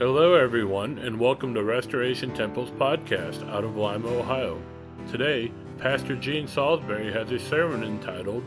Hello, 0.00 0.32
everyone, 0.32 0.96
and 1.00 1.20
welcome 1.20 1.52
to 1.52 1.62
Restoration 1.62 2.32
Temples 2.32 2.70
podcast 2.70 3.46
out 3.50 3.64
of 3.64 3.76
Lima, 3.76 4.08
Ohio. 4.08 4.58
Today, 5.10 5.52
Pastor 5.76 6.16
Gene 6.16 6.48
Salisbury 6.48 7.12
has 7.12 7.30
a 7.30 7.38
sermon 7.38 7.84
entitled 7.84 8.42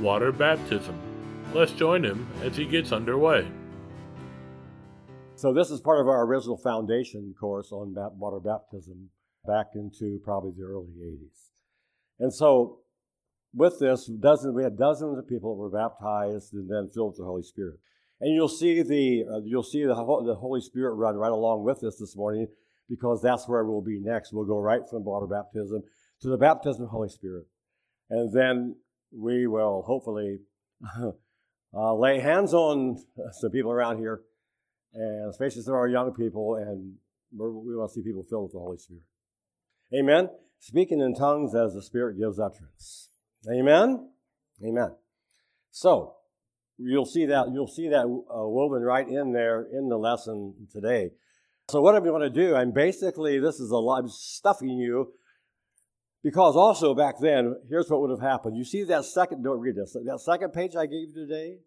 Water 0.00 0.32
Baptism. 0.32 0.98
Let's 1.54 1.70
join 1.70 2.04
him 2.04 2.26
as 2.42 2.56
he 2.56 2.64
gets 2.64 2.90
underway. 2.90 3.46
So, 5.36 5.54
this 5.54 5.70
is 5.70 5.80
part 5.80 6.00
of 6.00 6.08
our 6.08 6.26
original 6.26 6.56
foundation 6.56 7.32
course 7.38 7.70
on 7.70 7.94
water 8.18 8.40
baptism 8.40 9.10
back 9.46 9.66
into 9.76 10.18
probably 10.24 10.54
the 10.58 10.64
early 10.64 10.90
80s. 11.00 11.50
And 12.18 12.34
so, 12.34 12.78
with 13.54 13.78
this, 13.78 14.06
dozens, 14.06 14.56
we 14.56 14.64
had 14.64 14.76
dozens 14.76 15.16
of 15.16 15.28
people 15.28 15.54
that 15.54 15.62
were 15.62 15.70
baptized 15.70 16.52
and 16.52 16.68
then 16.68 16.90
filled 16.92 17.10
with 17.10 17.18
the 17.18 17.24
Holy 17.26 17.44
Spirit. 17.44 17.78
And 18.20 18.34
you'll 18.34 18.48
see 18.48 18.82
the 18.82 19.24
uh, 19.30 19.40
you'll 19.44 19.62
see 19.62 19.82
the, 19.82 19.94
the 19.94 20.36
Holy 20.38 20.60
Spirit 20.60 20.94
run 20.94 21.16
right 21.16 21.32
along 21.32 21.64
with 21.64 21.82
us 21.84 21.96
this 21.98 22.16
morning 22.16 22.46
because 22.88 23.20
that's 23.22 23.48
where 23.48 23.64
we'll 23.64 23.82
be 23.82 24.00
next. 24.00 24.32
We'll 24.32 24.46
go 24.46 24.58
right 24.58 24.80
from 24.88 25.04
water 25.04 25.26
baptism 25.26 25.82
to 26.22 26.28
the 26.28 26.38
baptism 26.38 26.82
of 26.82 26.88
the 26.88 26.92
Holy 26.92 27.10
Spirit, 27.10 27.44
and 28.08 28.32
then 28.32 28.76
we 29.12 29.46
will 29.46 29.82
hopefully 29.82 30.38
uh, 31.74 31.94
lay 31.94 32.20
hands 32.20 32.54
on 32.54 32.96
some 33.32 33.50
people 33.50 33.70
around 33.70 33.98
here, 33.98 34.22
and 34.94 35.28
especially 35.28 35.62
some 35.62 35.74
of 35.74 35.78
our 35.78 35.88
young 35.88 36.14
people, 36.14 36.56
and 36.56 36.94
we 37.32 37.76
want 37.76 37.90
to 37.90 37.94
see 37.94 38.02
people 38.02 38.24
filled 38.28 38.44
with 38.44 38.52
the 38.52 38.58
Holy 38.58 38.78
Spirit. 38.78 39.02
Amen. 39.94 40.30
Speaking 40.58 41.00
in 41.00 41.14
tongues 41.14 41.54
as 41.54 41.74
the 41.74 41.82
Spirit 41.82 42.18
gives 42.18 42.38
utterance. 42.38 43.10
Amen. 43.52 44.10
Amen. 44.66 44.94
So 45.70 46.15
You'll 46.78 47.06
see 47.06 47.26
that 47.26 47.46
you'll 47.52 47.68
see 47.68 47.88
that 47.88 48.04
uh, 48.04 48.46
woven 48.46 48.82
right 48.82 49.08
in 49.08 49.32
there 49.32 49.66
in 49.72 49.88
the 49.88 49.96
lesson 49.96 50.68
today. 50.70 51.10
So 51.68 51.80
what 51.80 51.96
I'm 51.96 52.04
going 52.04 52.22
to 52.22 52.30
do, 52.30 52.54
I'm 52.54 52.72
basically 52.72 53.38
this 53.40 53.60
is 53.60 53.70
a 53.70 53.76
lot. 53.76 54.00
I'm 54.00 54.08
stuffing 54.08 54.78
you 54.78 55.12
because 56.22 56.54
also 56.54 56.94
back 56.94 57.14
then, 57.20 57.56
here's 57.68 57.88
what 57.88 58.00
would 58.02 58.10
have 58.10 58.20
happened. 58.20 58.56
You 58.56 58.64
see 58.64 58.84
that 58.84 59.04
second. 59.04 59.42
Don't 59.42 59.60
read 59.60 59.76
this. 59.76 59.96
That 60.04 60.20
second 60.20 60.52
page 60.52 60.76
I 60.76 60.86
gave 60.86 61.08
you 61.08 61.26
today. 61.26 61.58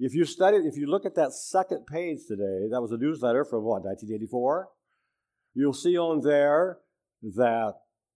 If 0.00 0.14
you 0.14 0.24
study, 0.24 0.56
if 0.56 0.76
you 0.76 0.86
look 0.86 1.04
at 1.04 1.14
that 1.14 1.32
second 1.32 1.86
page 1.86 2.20
today, 2.26 2.68
that 2.70 2.80
was 2.80 2.90
a 2.90 2.96
newsletter 2.96 3.44
from 3.44 3.64
what 3.64 3.84
1984. 3.84 4.68
You'll 5.54 5.74
see 5.74 5.96
on 5.98 6.22
there 6.22 6.78
that 7.22 7.74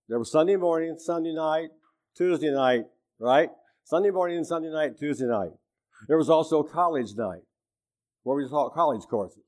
there 0.08 0.18
was 0.18 0.32
Sunday 0.32 0.56
morning, 0.56 0.96
Sunday 0.98 1.34
night, 1.34 1.68
Tuesday 2.16 2.50
night, 2.50 2.84
right? 3.18 3.50
Sunday 3.84 4.10
morning, 4.10 4.42
Sunday 4.44 4.70
night, 4.70 4.98
Tuesday 4.98 5.27
night. 5.27 5.50
There 6.08 6.16
was 6.16 6.30
also 6.30 6.62
college 6.62 7.14
night, 7.16 7.42
where 8.22 8.36
we 8.36 8.48
taught 8.48 8.74
college 8.74 9.02
courses. 9.08 9.42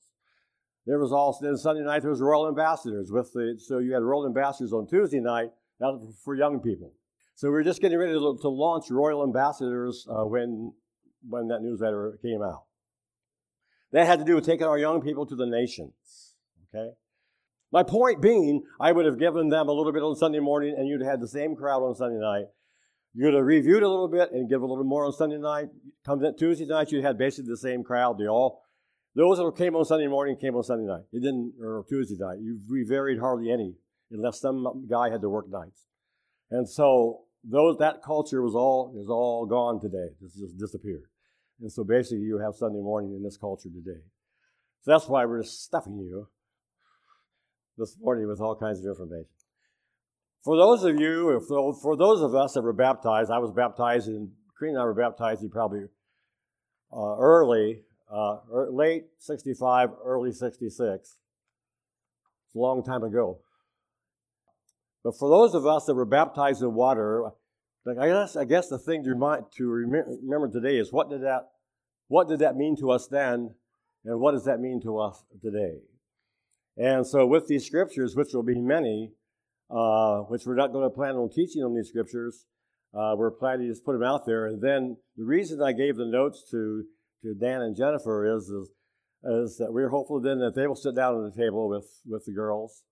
There 0.87 0.99
was 0.99 1.13
also 1.13 1.45
then 1.45 1.57
Sunday 1.57 1.83
night 1.83 2.03
there 2.03 2.11
was 2.11 2.21
Royal 2.21 2.49
Ambassadors 2.49 3.11
with 3.11 3.33
the 3.33 3.59
so 3.59 3.79
you 3.79 3.93
had 3.93 4.03
Royal 4.03 4.27
Ambassadors 4.27 4.73
on 4.73 4.87
Tuesday 4.87 5.21
night. 5.21 5.51
That 5.81 6.15
for 6.25 6.35
young 6.35 6.61
people. 6.61 6.93
So 7.35 7.49
we 7.49 7.53
were 7.53 7.65
just 7.65 7.83
getting 7.83 7.99
ready 7.99 8.13
to, 8.13 8.39
to 8.41 8.49
launch 8.49 8.91
Royal 8.91 9.23
Ambassadors 9.23 10.07
uh, 10.09 10.25
when 10.25 10.73
when 11.29 11.49
that 11.49 11.61
newsletter 11.61 12.19
came 12.23 12.41
out. 12.43 12.65
That 13.93 14.07
had 14.07 14.21
to 14.21 14.25
do 14.25 14.37
with 14.37 14.47
taking 14.47 14.67
our 14.67 14.79
young 14.79 15.03
people 15.03 15.27
to 15.27 15.37
the 15.37 15.47
nations. 15.47 16.35
Okay. 16.75 16.91
My 17.73 17.83
point 17.83 18.23
being, 18.23 18.63
I 18.81 18.93
would 18.93 19.07
have 19.07 19.19
given 19.19 19.49
them 19.49 19.69
a 19.69 19.73
little 19.73 19.93
bit 19.93 20.03
on 20.03 20.15
Sunday 20.15 20.39
morning, 20.39 20.75
and 20.79 20.89
you'd 20.89 21.01
have 21.03 21.11
had 21.11 21.21
the 21.21 21.29
same 21.29 21.57
crowd 21.57 21.83
on 21.83 21.95
Sunday 21.95 22.19
night. 22.19 22.47
You'd 23.19 23.33
have 23.33 23.45
reviewed 23.45 23.83
a 23.83 23.89
little 23.89 24.09
bit 24.09 24.31
and 24.33 24.47
give 24.47 24.61
a 24.61 24.67
little 24.67 24.85
more 24.85 25.07
on 25.07 25.13
Sunday 25.13 25.39
night. 25.39 25.69
Comes 26.05 26.23
in 26.23 26.37
Tuesday 26.37 26.67
night, 26.67 26.93
you 26.93 27.01
had 27.01 27.17
basically 27.17 27.49
the 27.49 27.57
same 27.57 27.83
crowd. 27.83 28.19
They 28.19 28.27
all, 28.27 28.61
those 29.15 29.39
that 29.39 29.51
came 29.57 29.75
on 29.75 29.87
Sunday 29.87 30.07
morning 30.07 30.37
came 30.37 30.55
on 30.55 30.63
Sunday 30.63 30.87
night. 30.87 31.05
It 31.15 31.21
didn't, 31.21 31.55
or 31.59 31.83
Tuesday 31.89 32.17
night. 32.19 32.41
You 32.41 32.61
varied 32.87 33.19
hardly 33.19 33.51
any, 33.51 33.75
unless 34.11 34.39
some 34.39 34.87
guy 34.87 35.09
had 35.09 35.23
to 35.23 35.31
work 35.31 35.49
nights. 35.49 35.87
And 36.51 36.69
so 36.69 37.23
those 37.43 37.79
that 37.79 38.03
culture 38.03 38.43
was 38.43 38.55
all 38.55 38.95
is 39.01 39.09
all 39.09 39.47
gone 39.47 39.81
today. 39.81 40.09
It's 40.23 40.39
just 40.39 40.59
disappeared. 40.59 41.05
And 41.63 41.73
so 41.73 41.85
basically, 41.85 42.19
you 42.19 42.39
have 42.39 42.55
Sunday 42.55 42.81
morning 42.81 43.15
in 43.15 43.23
this 43.23 43.39
culture 43.39 43.71
today. 43.71 44.03
So 44.83 44.91
that's 44.91 45.09
why 45.09 45.25
we're 45.25 45.43
stuffing 45.43 45.97
you 45.97 46.29
this 47.79 47.97
morning 47.99 48.29
with 48.29 48.43
all 48.43 48.57
kinds 48.57 48.81
of 48.81 48.85
information. 48.85 49.36
For 50.47 50.57
those 50.57 50.85
of 50.85 51.01
you, 51.01 51.41
for 51.49 51.97
those 51.97 52.23
of 52.23 52.37
us 52.37 52.53
that 52.53 52.63
were 52.63 52.73
baptized, 52.73 53.33
I 53.33 53.39
was 53.39 53.51
baptized 53.51 54.07
in, 54.07 54.31
Crean 54.57 54.75
and 54.75 54.81
I 54.81 54.85
were 54.85 54.95
baptized 54.95 55.43
probably 55.51 55.87
uh, 56.93 57.17
early, 57.19 57.83
uh, 58.09 58.37
er, 58.55 58.69
late 58.71 59.07
65, 59.19 59.91
early 60.05 60.31
66. 60.31 61.19
It's 62.47 62.55
a 62.55 62.59
long 62.61 62.85
time 62.85 63.03
ago. 63.03 63.41
But 65.03 65.19
for 65.19 65.29
those 65.29 65.57
of 65.57 65.67
us 65.67 65.87
that 65.87 65.95
were 65.95 66.05
baptized 66.05 66.63
in 66.63 66.75
water, 66.75 67.25
I 67.89 68.07
guess, 68.07 68.37
I 68.37 68.45
guess 68.45 68.69
the 68.69 68.79
thing 68.79 69.03
to, 69.03 69.11
remind, 69.11 69.47
to 69.57 69.67
remember 69.67 70.49
today 70.49 70.79
is 70.79 70.93
what 70.93 71.11
did, 71.11 71.23
that, 71.23 71.49
what 72.07 72.29
did 72.29 72.39
that 72.39 72.55
mean 72.55 72.77
to 72.77 72.93
us 72.93 73.09
then, 73.09 73.53
and 74.05 74.21
what 74.21 74.31
does 74.31 74.45
that 74.45 74.61
mean 74.61 74.81
to 74.83 75.01
us 75.01 75.25
today? 75.43 75.79
And 76.77 77.05
so, 77.05 77.27
with 77.27 77.49
these 77.49 77.67
scriptures, 77.67 78.15
which 78.15 78.29
will 78.33 78.45
be 78.45 78.61
many, 78.61 79.11
uh, 79.71 80.19
which 80.29 80.47
we're 80.47 80.55
not 80.55 80.73
going 80.73 80.89
to 80.89 80.95
plan 80.95 81.17
on 81.17 81.31
teaching 81.31 81.63
on 81.63 81.75
these 81.75 81.89
scriptures. 81.89 82.47
Uh, 82.95 83.15
we're 83.17 83.31
planning 83.31 83.67
to 83.67 83.73
just 83.73 83.85
put 83.85 83.93
them 83.93 84.03
out 84.03 84.25
there. 84.27 84.47
And 84.47 84.63
then 84.63 84.97
the 85.17 85.25
reason 85.25 85.61
I 85.63 85.73
gave 85.73 85.97
the 85.97 86.07
notes 86.07 86.45
to, 86.51 86.85
to 87.23 87.35
Dan 87.35 87.63
and 87.63 87.77
Jennifer 87.77 88.37
is, 88.37 88.45
is, 88.45 88.71
is 89.25 89.57
that 89.59 89.73
we're 89.73 89.91
hopeful 89.91 90.21
then 90.21 90.39
that 90.39 90.55
they 90.55 90.67
will 90.67 90.77
sit 90.77 90.95
down 90.95 91.17
at 91.17 91.35
the 91.35 91.43
table 91.43 91.69
with, 91.69 91.89
with 92.07 92.25
the 92.25 92.33
girls. 92.33 92.83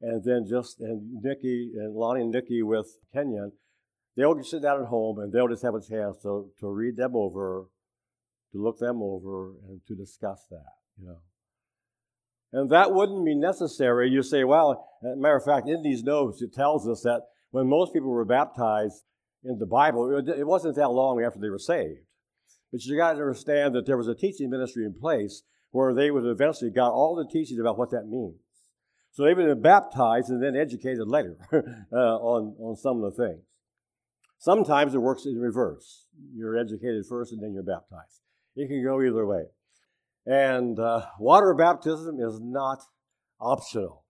And 0.00 0.24
then 0.24 0.46
just, 0.48 0.80
and 0.80 1.22
Nikki 1.22 1.72
and 1.76 1.94
Lonnie 1.94 2.22
and 2.22 2.30
Nikki 2.30 2.62
with 2.62 2.86
Kenyon, 3.12 3.52
they'll 4.16 4.34
just 4.34 4.50
sit 4.50 4.62
down 4.62 4.80
at 4.80 4.88
home 4.88 5.18
and 5.18 5.32
they'll 5.32 5.48
just 5.48 5.62
have 5.62 5.74
a 5.74 5.80
chance 5.80 6.16
to, 6.22 6.50
to 6.60 6.68
read 6.68 6.96
them 6.96 7.14
over, 7.14 7.66
to 8.52 8.62
look 8.62 8.78
them 8.78 9.00
over, 9.02 9.52
and 9.68 9.80
to 9.86 9.94
discuss 9.94 10.44
that, 10.50 10.72
you 10.98 11.06
know. 11.06 11.18
And 12.54 12.70
that 12.70 12.92
wouldn't 12.92 13.24
be 13.24 13.34
necessary. 13.34 14.08
You 14.08 14.22
say, 14.22 14.44
well, 14.44 14.88
matter 15.02 15.34
of 15.34 15.44
fact, 15.44 15.68
in 15.68 15.82
these 15.82 16.04
notes, 16.04 16.40
it 16.40 16.54
tells 16.54 16.88
us 16.88 17.02
that 17.02 17.22
when 17.50 17.68
most 17.68 17.92
people 17.92 18.10
were 18.10 18.24
baptized 18.24 19.02
in 19.42 19.58
the 19.58 19.66
Bible, 19.66 20.16
it 20.16 20.46
wasn't 20.46 20.76
that 20.76 20.92
long 20.92 21.20
after 21.20 21.40
they 21.40 21.50
were 21.50 21.58
saved. 21.58 21.98
But 22.70 22.84
you 22.84 22.96
got 22.96 23.14
to 23.14 23.18
understand 23.18 23.74
that 23.74 23.86
there 23.86 23.96
was 23.96 24.06
a 24.06 24.14
teaching 24.14 24.50
ministry 24.50 24.84
in 24.84 24.94
place 24.94 25.42
where 25.72 25.92
they 25.92 26.12
would 26.12 26.24
eventually 26.24 26.70
got 26.70 26.92
all 26.92 27.16
the 27.16 27.26
teachings 27.26 27.58
about 27.58 27.76
what 27.76 27.90
that 27.90 28.06
means. 28.06 28.38
So 29.10 29.24
they 29.24 29.34
would 29.34 29.48
have 29.48 29.56
been 29.56 29.62
baptized 29.62 30.30
and 30.30 30.40
then 30.40 30.54
educated 30.54 31.08
later 31.08 31.36
uh, 31.92 31.96
on, 31.96 32.54
on 32.60 32.76
some 32.76 33.02
of 33.02 33.16
the 33.16 33.26
things. 33.26 33.42
Sometimes 34.38 34.94
it 34.94 34.98
works 34.98 35.26
in 35.26 35.40
reverse. 35.40 36.06
You're 36.32 36.56
educated 36.56 37.04
first 37.08 37.32
and 37.32 37.42
then 37.42 37.52
you're 37.52 37.64
baptized. 37.64 38.20
It 38.54 38.68
can 38.68 38.84
go 38.84 39.02
either 39.02 39.26
way. 39.26 39.46
And 40.26 40.78
uh, 40.78 41.06
water 41.18 41.54
baptism 41.54 42.18
is 42.20 42.40
not 42.40 42.82
optional. 43.40 44.04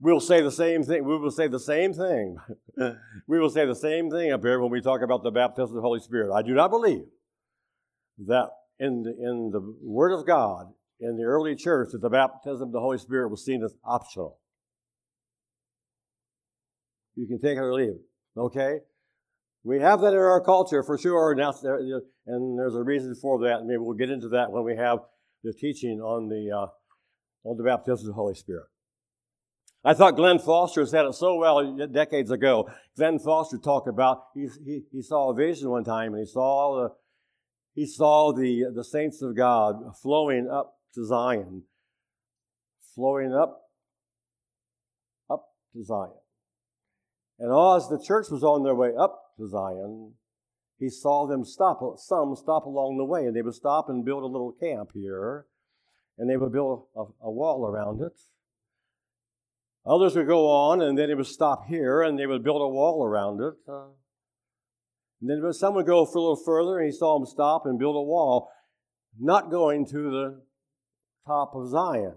We'll 0.00 0.20
say 0.20 0.40
the 0.40 0.50
same 0.50 0.82
thing. 0.82 1.04
We 1.04 1.16
will 1.16 1.30
say 1.30 1.46
the 1.46 1.60
same 1.60 1.92
thing. 1.92 2.36
we 3.28 3.38
will 3.38 3.50
say 3.50 3.64
the 3.64 3.76
same 3.76 4.10
thing 4.10 4.32
up 4.32 4.42
here 4.42 4.60
when 4.60 4.72
we 4.72 4.80
talk 4.80 5.00
about 5.02 5.22
the 5.22 5.30
baptism 5.30 5.70
of 5.70 5.74
the 5.76 5.80
Holy 5.86 6.00
Spirit. 6.00 6.34
I 6.34 6.42
do 6.42 6.54
not 6.54 6.70
believe 6.70 7.04
that 8.26 8.48
in 8.80 9.02
the, 9.02 9.10
in 9.10 9.50
the 9.52 9.76
Word 9.80 10.12
of 10.12 10.26
God, 10.26 10.66
in 10.98 11.16
the 11.16 11.22
early 11.22 11.54
church, 11.54 11.90
that 11.92 12.00
the 12.00 12.10
baptism 12.10 12.68
of 12.68 12.72
the 12.72 12.80
Holy 12.80 12.98
Spirit 12.98 13.28
was 13.28 13.44
seen 13.44 13.62
as 13.62 13.74
optional. 13.84 14.38
You 17.14 17.28
can 17.28 17.40
take 17.40 17.56
it 17.56 17.60
or 17.60 17.72
leave 17.72 17.90
it. 17.90 18.00
Okay? 18.36 18.78
We 19.62 19.80
have 19.80 20.00
that 20.00 20.12
in 20.12 20.18
our 20.18 20.40
culture 20.40 20.82
for 20.82 20.98
sure, 20.98 21.30
and, 21.30 21.40
and 21.40 22.58
there's 22.58 22.74
a 22.74 22.82
reason 22.82 23.14
for 23.14 23.40
that. 23.42 23.64
Maybe 23.64 23.78
we'll 23.78 23.96
get 23.96 24.10
into 24.10 24.30
that 24.30 24.50
when 24.50 24.64
we 24.64 24.74
have 24.74 24.98
the 25.42 25.52
teaching 25.52 26.00
on 26.00 26.28
the, 26.28 26.50
uh, 26.56 27.48
on 27.48 27.56
the 27.56 27.64
baptism 27.64 28.06
of 28.06 28.06
the 28.06 28.12
Holy 28.12 28.34
Spirit. 28.34 28.66
I 29.84 29.94
thought 29.94 30.14
Glenn 30.14 30.38
Foster 30.38 30.86
said 30.86 31.06
it 31.06 31.14
so 31.14 31.36
well 31.36 31.76
decades 31.88 32.30
ago. 32.30 32.68
Glenn 32.96 33.18
Foster 33.18 33.58
talked 33.58 33.88
about 33.88 34.26
he, 34.34 34.48
he, 34.64 34.82
he 34.92 35.02
saw 35.02 35.30
a 35.30 35.34
vision 35.34 35.70
one 35.70 35.82
time 35.82 36.14
and 36.14 36.20
he 36.20 36.26
saw 36.26 36.82
the 36.82 36.94
he 37.74 37.86
saw 37.86 38.32
the 38.32 38.66
the 38.72 38.84
saints 38.84 39.22
of 39.22 39.36
God 39.36 39.96
flowing 40.00 40.48
up 40.48 40.74
to 40.94 41.04
Zion, 41.04 41.64
flowing 42.94 43.34
up 43.34 43.62
up 45.28 45.46
to 45.72 45.84
Zion. 45.84 46.12
And 47.40 47.50
as 47.50 47.88
the 47.88 48.00
church 48.00 48.26
was 48.30 48.44
on 48.44 48.62
their 48.62 48.76
way 48.76 48.92
up 48.96 49.20
to 49.36 49.48
Zion, 49.48 50.12
he 50.82 50.90
saw 50.90 51.28
them 51.28 51.44
stop, 51.44 51.80
some 51.96 52.34
stop 52.34 52.66
along 52.66 52.98
the 52.98 53.04
way, 53.04 53.24
and 53.24 53.36
they 53.36 53.42
would 53.42 53.54
stop 53.54 53.88
and 53.88 54.04
build 54.04 54.24
a 54.24 54.26
little 54.26 54.50
camp 54.50 54.90
here, 54.92 55.46
and 56.18 56.28
they 56.28 56.36
would 56.36 56.50
build 56.50 56.86
a, 56.96 57.04
a 57.22 57.30
wall 57.30 57.64
around 57.64 58.02
it. 58.02 58.18
Others 59.86 60.16
would 60.16 60.26
go 60.26 60.48
on, 60.48 60.82
and 60.82 60.98
then 60.98 61.08
they 61.08 61.14
would 61.14 61.26
stop 61.26 61.66
here, 61.68 62.02
and 62.02 62.18
they 62.18 62.26
would 62.26 62.42
build 62.42 62.60
a 62.60 62.68
wall 62.68 63.04
around 63.04 63.40
it. 63.40 63.54
Uh, 63.68 63.90
and 65.20 65.30
then 65.30 65.52
some 65.52 65.74
would 65.74 65.86
go 65.86 66.04
for 66.04 66.18
a 66.18 66.20
little 66.20 66.42
further, 66.44 66.78
and 66.78 66.86
he 66.86 66.92
saw 66.92 67.16
them 67.16 67.26
stop 67.26 67.64
and 67.64 67.78
build 67.78 67.94
a 67.94 68.02
wall, 68.02 68.50
not 69.20 69.52
going 69.52 69.86
to 69.86 70.10
the 70.10 70.42
top 71.28 71.52
of 71.54 71.68
Zion. 71.68 72.16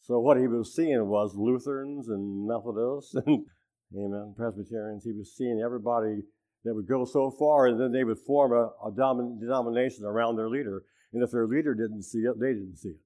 So 0.00 0.18
what 0.18 0.36
he 0.36 0.48
was 0.48 0.74
seeing 0.74 1.06
was 1.06 1.36
Lutherans 1.36 2.08
and 2.08 2.48
Methodists 2.48 3.14
and 3.14 3.46
Amen. 3.96 4.34
Presbyterians. 4.36 5.04
He 5.04 5.12
was 5.12 5.34
seeing 5.36 5.60
everybody 5.64 6.22
that 6.64 6.74
would 6.74 6.86
go 6.86 7.04
so 7.04 7.30
far, 7.30 7.66
and 7.66 7.80
then 7.80 7.92
they 7.92 8.04
would 8.04 8.18
form 8.18 8.52
a, 8.52 8.70
a 8.86 8.92
denomination 8.92 10.04
around 10.04 10.36
their 10.36 10.48
leader. 10.48 10.82
And 11.12 11.22
if 11.22 11.30
their 11.30 11.46
leader 11.46 11.74
didn't 11.74 12.02
see 12.02 12.20
it, 12.20 12.38
they 12.38 12.52
didn't 12.52 12.76
see 12.76 12.90
it. 12.90 13.00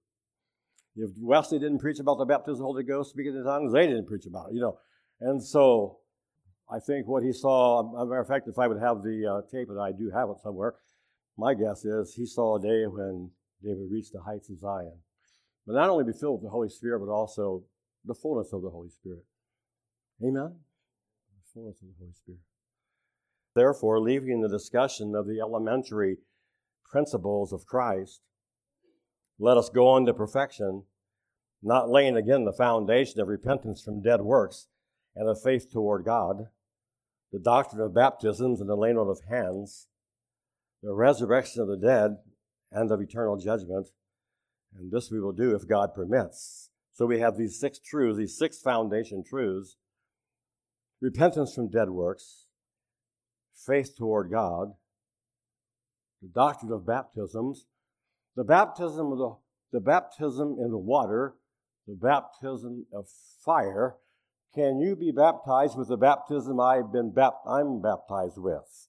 If 0.97 1.11
Wesley 1.21 1.59
didn't 1.59 1.79
preach 1.79 1.99
about 1.99 2.19
the 2.19 2.25
baptism 2.25 2.55
of 2.55 2.59
the 2.59 2.65
Holy 2.65 2.83
Ghost, 2.85 3.11
speaking 3.11 3.35
in 3.35 3.45
tongues, 3.45 3.73
they 3.73 3.87
didn't 3.87 4.07
preach 4.07 4.27
about 4.27 4.51
it, 4.51 4.55
you 4.55 4.61
know. 4.61 4.79
And 5.21 5.43
so 5.43 5.99
I 6.71 6.79
think 6.79 7.07
what 7.07 7.23
he 7.23 7.33
saw, 7.33 7.81
as 8.01 8.07
a 8.07 8.07
matter 8.07 8.21
of 8.21 8.29
fact, 8.29 8.49
if 8.49 8.59
I 8.59 8.69
would 8.69 8.81
have 8.81 9.03
the 9.03 9.27
uh, 9.27 9.51
tape, 9.51 9.71
and 9.71 9.81
I 9.81 9.93
do 9.93 10.11
have 10.11 10.29
it 10.31 10.37
somewhere, 10.43 10.75
my 11.37 11.55
guess 11.55 11.85
is 11.85 12.15
he 12.15 12.27
saw 12.27 12.57
a 12.57 12.63
day 12.63 12.87
when 12.87 13.31
they 13.63 13.73
would 13.75 13.91
reach 13.91 14.11
the 14.13 14.23
heights 14.23 14.51
of 14.51 14.59
Zion. 14.59 14.99
But 15.67 15.75
not 15.75 15.91
only 15.91 16.05
be 16.05 16.13
filled 16.13 16.43
with 16.43 16.45
the 16.45 16.51
Holy 16.51 16.69
Spirit, 16.69 17.01
but 17.01 17.11
also 17.11 17.65
the 18.05 18.15
fullness 18.15 18.53
of 18.53 18.63
the 18.63 18.71
Holy 18.71 18.91
Spirit. 18.91 19.25
Amen? 20.23 20.55
The 20.55 21.53
fullness 21.53 21.77
of 21.83 21.89
the 21.89 21.95
Holy 21.99 22.13
Spirit. 22.13 22.41
Therefore, 23.55 24.01
leaving 24.01 24.41
the 24.41 24.49
discussion 24.49 25.15
of 25.15 25.27
the 25.27 25.41
elementary 25.41 26.19
principles 26.85 27.53
of 27.53 27.67
Christ, 27.67 28.27
let 29.39 29.57
us 29.57 29.69
go 29.69 29.89
on 29.89 30.07
to 30.07 30.15
perfection, 30.15 30.85
not 31.63 31.91
laying 31.91 32.17
again 32.17 32.45
the 32.45 32.53
foundation 32.53 33.21
of 33.21 33.29
repentance 33.29 33.83
from 33.83 34.03
dead 34.03 34.21
works 34.21 34.69
and 35.15 35.29
of 35.29 35.41
faith 35.41 35.71
toward 35.73 36.05
God, 36.05 36.49
the 37.33 37.39
doctrine 37.39 37.83
of 37.83 37.95
baptisms 37.95 38.61
and 38.61 38.69
the 38.69 38.77
laying 38.77 38.99
on 38.99 39.09
of 39.09 39.21
hands, 39.29 39.89
the 40.83 40.95
resurrection 40.95 41.63
of 41.63 41.69
the 41.69 41.77
dead 41.77 42.19
and 42.71 42.91
of 42.91 43.01
eternal 43.01 43.37
judgment. 43.37 43.89
And 44.77 44.91
this 44.91 45.11
we 45.11 45.21
will 45.21 45.33
do 45.33 45.55
if 45.55 45.69
God 45.69 45.95
permits. 45.95 46.71
So 46.93 47.07
we 47.07 47.21
have 47.21 47.37
these 47.37 47.59
six 47.59 47.79
truths, 47.79 48.19
these 48.19 48.37
six 48.37 48.61
foundation 48.61 49.25
truths 49.25 49.77
repentance 51.01 51.55
from 51.55 51.69
dead 51.69 51.91
works, 51.91 52.44
faith 53.55 53.97
toward 53.97 54.31
God, 54.31 54.73
the 56.23 56.29
doctrine 56.29 56.73
of 56.73 56.87
baptisms, 56.87 57.67
the 58.37 58.45
baptism 58.45 59.13
of 59.13 59.19
the, 59.19 59.37
the 59.73 59.81
baptism 59.81 60.57
in 60.59 60.71
the 60.71 60.79
water, 60.79 61.35
the 61.87 61.95
baptism 61.95 62.87
of 62.93 63.07
fire. 63.45 63.97
Can 64.55 64.79
you 64.79 64.97
be 64.97 65.11
baptized 65.11 65.77
with 65.77 65.89
the 65.89 65.97
baptism 65.97 66.61
I've 66.61 66.93
been 66.93 67.13
bap- 67.13 67.43
I'm 67.47 67.83
baptized 67.83 68.39
with? 68.39 68.89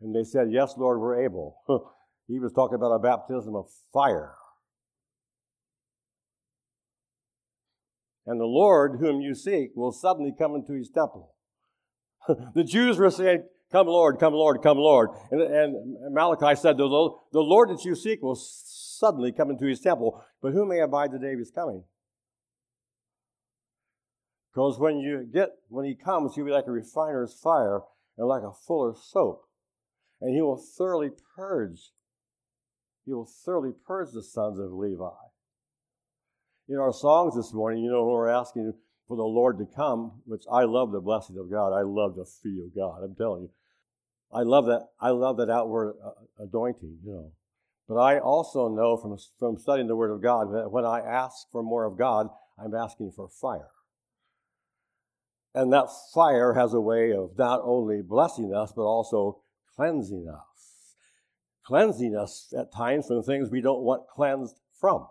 And 0.00 0.14
they 0.14 0.24
said, 0.24 0.48
Yes, 0.50 0.74
Lord, 0.76 1.00
we're 1.00 1.24
able. 1.24 1.58
he 2.28 2.38
was 2.38 2.52
talking 2.52 2.74
about 2.74 2.92
a 2.92 2.98
baptism 2.98 3.54
of 3.54 3.66
fire. 3.92 4.34
And 8.26 8.40
the 8.40 8.44
Lord 8.44 8.98
whom 9.00 9.20
you 9.20 9.34
seek 9.34 9.70
will 9.76 9.92
suddenly 9.92 10.32
come 10.36 10.56
into 10.56 10.72
his 10.72 10.90
temple. 10.90 11.34
the 12.54 12.64
Jews 12.64 12.98
were 12.98 13.10
saying, 13.10 13.44
Come, 13.72 13.88
Lord, 13.88 14.18
come, 14.20 14.32
Lord, 14.32 14.62
come, 14.62 14.78
Lord. 14.78 15.10
And, 15.30 15.40
and 15.42 16.14
Malachi 16.14 16.54
said, 16.54 16.76
the, 16.76 16.88
the 17.32 17.40
Lord 17.40 17.70
that 17.70 17.84
you 17.84 17.96
seek 17.96 18.22
will 18.22 18.36
suddenly 18.36 19.32
come 19.32 19.50
into 19.50 19.66
his 19.66 19.80
temple, 19.80 20.24
but 20.40 20.52
who 20.52 20.64
may 20.64 20.80
abide 20.80 21.10
the 21.10 21.18
day 21.18 21.32
of 21.32 21.38
his 21.38 21.50
coming? 21.50 21.82
Because 24.52 24.78
when 24.78 24.98
you 24.98 25.28
get, 25.30 25.50
when 25.68 25.84
he 25.84 25.94
comes, 25.94 26.34
he'll 26.34 26.46
be 26.46 26.50
like 26.50 26.66
a 26.66 26.72
refiner's 26.72 27.34
fire 27.34 27.80
and 28.16 28.26
like 28.26 28.42
a 28.42 28.52
fuller's 28.52 29.02
soap. 29.02 29.42
And 30.20 30.34
he 30.34 30.40
will 30.40 30.56
thoroughly 30.56 31.10
purge, 31.34 31.90
he 33.04 33.12
will 33.12 33.28
thoroughly 33.44 33.72
purge 33.86 34.12
the 34.12 34.22
sons 34.22 34.58
of 34.58 34.72
Levi. 34.72 35.10
In 36.68 36.78
our 36.78 36.92
songs 36.92 37.36
this 37.36 37.52
morning, 37.52 37.82
you 37.84 37.90
know, 37.90 38.04
we're 38.04 38.28
asking 38.28 38.72
for 39.08 39.16
the 39.16 39.22
Lord 39.22 39.58
to 39.58 39.66
come, 39.66 40.22
which 40.24 40.44
I 40.50 40.64
love 40.64 40.92
the 40.92 41.00
blessing 41.00 41.38
of 41.38 41.50
God. 41.50 41.72
I 41.72 41.82
love 41.82 42.16
to 42.16 42.24
feel 42.24 42.68
God. 42.74 43.02
I'm 43.02 43.14
telling 43.14 43.42
you. 43.42 43.50
I 44.32 44.42
love 44.42 44.66
that. 44.66 44.88
I 45.00 45.10
love 45.10 45.36
that 45.36 45.50
outward 45.50 45.94
uh, 46.04 46.10
anointing, 46.38 46.98
you 47.04 47.12
know. 47.12 47.32
But 47.88 47.96
I 47.96 48.18
also 48.18 48.68
know 48.68 48.96
from, 48.96 49.16
from 49.38 49.58
studying 49.58 49.86
the 49.86 49.94
Word 49.94 50.10
of 50.10 50.20
God 50.20 50.52
that 50.52 50.72
when 50.72 50.84
I 50.84 51.00
ask 51.00 51.48
for 51.52 51.62
more 51.62 51.84
of 51.84 51.96
God, 51.96 52.28
I'm 52.58 52.74
asking 52.74 53.12
for 53.12 53.28
fire. 53.28 53.70
And 55.54 55.72
that 55.72 55.88
fire 56.12 56.54
has 56.54 56.74
a 56.74 56.80
way 56.80 57.12
of 57.12 57.38
not 57.38 57.60
only 57.62 58.02
blessing 58.02 58.52
us, 58.52 58.72
but 58.74 58.82
also 58.82 59.38
cleansing 59.76 60.28
us. 60.28 60.96
Cleansing 61.64 62.16
us 62.16 62.52
at 62.58 62.72
times 62.72 63.06
from 63.06 63.22
things 63.22 63.50
we 63.50 63.60
don't 63.60 63.82
want 63.82 64.08
cleansed 64.08 64.60
from. 64.78 65.06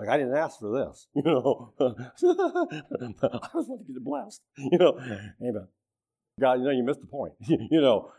Like, 0.00 0.08
I 0.08 0.16
didn't 0.16 0.34
ask 0.34 0.58
for 0.58 0.72
this, 0.72 1.08
you 1.14 1.22
know. 1.24 1.74
I 1.78 1.92
just 2.14 2.24
want 3.68 3.86
to 3.86 3.92
get 3.92 4.02
blessed, 4.02 4.40
you 4.56 4.78
know. 4.78 4.98
Amen. 4.98 5.68
God, 6.40 6.54
you 6.54 6.64
know, 6.64 6.70
you 6.70 6.82
missed 6.82 7.02
the 7.02 7.06
point, 7.06 7.34
you 7.40 7.82
know. 7.82 8.10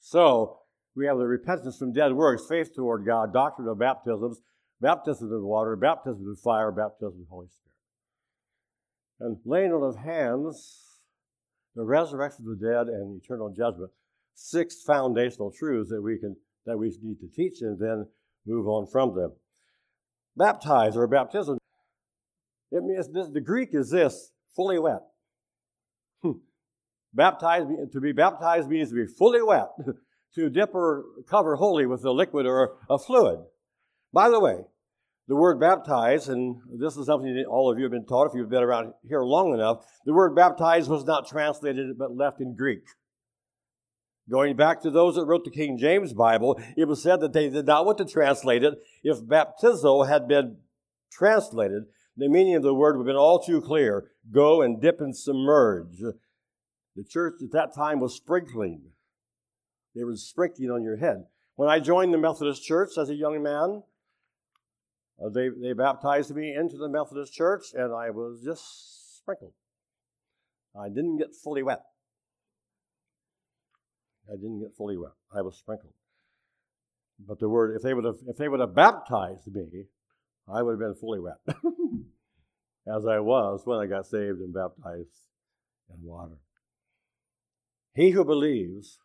So, 0.00 0.58
we 0.96 1.06
have 1.06 1.18
the 1.18 1.28
repentance 1.28 1.78
from 1.78 1.92
dead 1.92 2.12
works, 2.12 2.42
faith 2.48 2.74
toward 2.74 3.06
God, 3.06 3.32
doctrine 3.32 3.68
of 3.68 3.78
baptisms, 3.78 4.40
baptism 4.80 5.28
in 5.32 5.44
water, 5.44 5.76
baptism 5.76 6.26
in 6.26 6.34
fire, 6.34 6.72
baptism 6.72 7.12
in 7.14 7.20
the 7.20 7.30
Holy 7.30 7.46
Spirit. 7.46 7.76
And 9.20 9.36
laying 9.44 9.72
on 9.72 9.84
of 9.84 10.02
hands, 10.02 10.98
the 11.76 11.84
resurrection 11.84 12.46
of 12.48 12.58
the 12.58 12.66
dead, 12.66 12.88
and 12.88 13.22
eternal 13.22 13.54
judgment. 13.56 13.92
Six 14.34 14.82
foundational 14.82 15.52
truths 15.52 15.90
that 15.90 16.02
we 16.02 16.18
can 16.18 16.34
that 16.66 16.78
we 16.78 16.92
need 17.00 17.20
to 17.20 17.28
teach 17.28 17.60
and 17.60 17.78
then 17.78 18.06
move 18.44 18.66
on 18.66 18.86
from 18.88 19.14
them 19.14 19.32
baptize 20.38 20.96
or 20.96 21.06
baptism. 21.06 21.58
It 22.70 22.82
means 22.84 23.08
this, 23.08 23.28
the 23.28 23.40
Greek 23.40 23.70
is 23.72 23.90
this 23.90 24.30
fully 24.54 24.78
wet. 24.78 25.02
Hmm. 26.22 26.32
Baptized, 27.12 27.68
to 27.92 28.00
be 28.00 28.12
baptized 28.12 28.68
means 28.68 28.90
to 28.90 28.94
be 28.94 29.06
fully 29.06 29.42
wet, 29.42 29.68
to 30.34 30.50
dip 30.50 30.74
or 30.74 31.04
cover 31.28 31.56
wholly 31.56 31.86
with 31.86 32.04
a 32.04 32.12
liquid 32.12 32.46
or 32.46 32.76
a 32.88 32.98
fluid. 32.98 33.40
By 34.12 34.30
the 34.30 34.40
way, 34.40 34.64
the 35.26 35.36
word 35.36 35.60
baptize, 35.60 36.28
and 36.28 36.56
this 36.78 36.96
is 36.96 37.06
something 37.06 37.34
that 37.34 37.46
all 37.46 37.70
of 37.70 37.78
you 37.78 37.84
have 37.84 37.92
been 37.92 38.06
taught 38.06 38.28
if 38.28 38.34
you've 38.34 38.48
been 38.48 38.62
around 38.62 38.94
here 39.06 39.22
long 39.22 39.52
enough, 39.52 39.84
the 40.06 40.14
word 40.14 40.34
baptize 40.34 40.88
was 40.88 41.04
not 41.04 41.28
translated 41.28 41.98
but 41.98 42.16
left 42.16 42.40
in 42.40 42.56
Greek. 42.56 42.84
Going 44.30 44.56
back 44.56 44.82
to 44.82 44.90
those 44.90 45.14
that 45.14 45.24
wrote 45.24 45.44
the 45.44 45.50
King 45.50 45.78
James 45.78 46.12
Bible, 46.12 46.60
it 46.76 46.86
was 46.86 47.02
said 47.02 47.20
that 47.20 47.32
they 47.32 47.48
did 47.48 47.66
not 47.66 47.86
want 47.86 47.98
to 47.98 48.04
translate 48.04 48.62
it. 48.62 48.74
If 49.02 49.20
baptizo 49.20 50.06
had 50.06 50.28
been 50.28 50.58
translated, 51.10 51.84
the 52.16 52.28
meaning 52.28 52.54
of 52.56 52.62
the 52.62 52.74
word 52.74 52.96
would 52.96 53.04
have 53.04 53.06
been 53.06 53.16
all 53.16 53.38
too 53.38 53.62
clear. 53.62 54.10
Go 54.30 54.60
and 54.60 54.82
dip 54.82 55.00
and 55.00 55.16
submerge. 55.16 55.98
The 56.96 57.04
church 57.04 57.34
at 57.42 57.52
that 57.52 57.74
time 57.74 58.00
was 58.00 58.14
sprinkling. 58.16 58.90
They 59.94 60.04
were 60.04 60.16
sprinkling 60.16 60.70
on 60.70 60.82
your 60.82 60.96
head. 60.96 61.24
When 61.54 61.68
I 61.68 61.80
joined 61.80 62.12
the 62.12 62.18
Methodist 62.18 62.64
Church 62.64 62.98
as 62.98 63.08
a 63.08 63.14
young 63.14 63.42
man, 63.42 63.82
uh, 65.24 65.28
they, 65.30 65.48
they 65.48 65.72
baptized 65.72 66.34
me 66.34 66.54
into 66.54 66.76
the 66.76 66.88
Methodist 66.88 67.32
Church, 67.32 67.72
and 67.72 67.92
I 67.92 68.10
was 68.10 68.42
just 68.44 69.18
sprinkled. 69.18 69.54
I 70.78 70.88
didn't 70.88 71.16
get 71.16 71.34
fully 71.34 71.62
wet. 71.62 71.82
I 74.28 74.36
didn't 74.36 74.60
get 74.60 74.76
fully 74.76 74.96
wet. 74.96 75.12
I 75.34 75.42
was 75.42 75.56
sprinkled. 75.56 75.94
But 77.18 77.40
the 77.40 77.48
word, 77.48 77.74
if 77.74 77.82
they 77.82 77.94
would 77.94 78.04
have, 78.04 78.18
if 78.26 78.36
they 78.36 78.48
would 78.48 78.60
have 78.60 78.74
baptized 78.74 79.52
me, 79.52 79.86
I 80.52 80.62
would 80.62 80.72
have 80.72 80.78
been 80.78 80.94
fully 80.94 81.20
wet, 81.20 81.38
as 82.86 83.06
I 83.06 83.18
was 83.18 83.62
when 83.64 83.78
I 83.78 83.86
got 83.86 84.06
saved 84.06 84.38
and 84.38 84.54
baptized 84.54 85.24
in 85.90 86.02
water. 86.02 86.38
He 87.94 88.10
who 88.10 88.24
believes, 88.24 88.98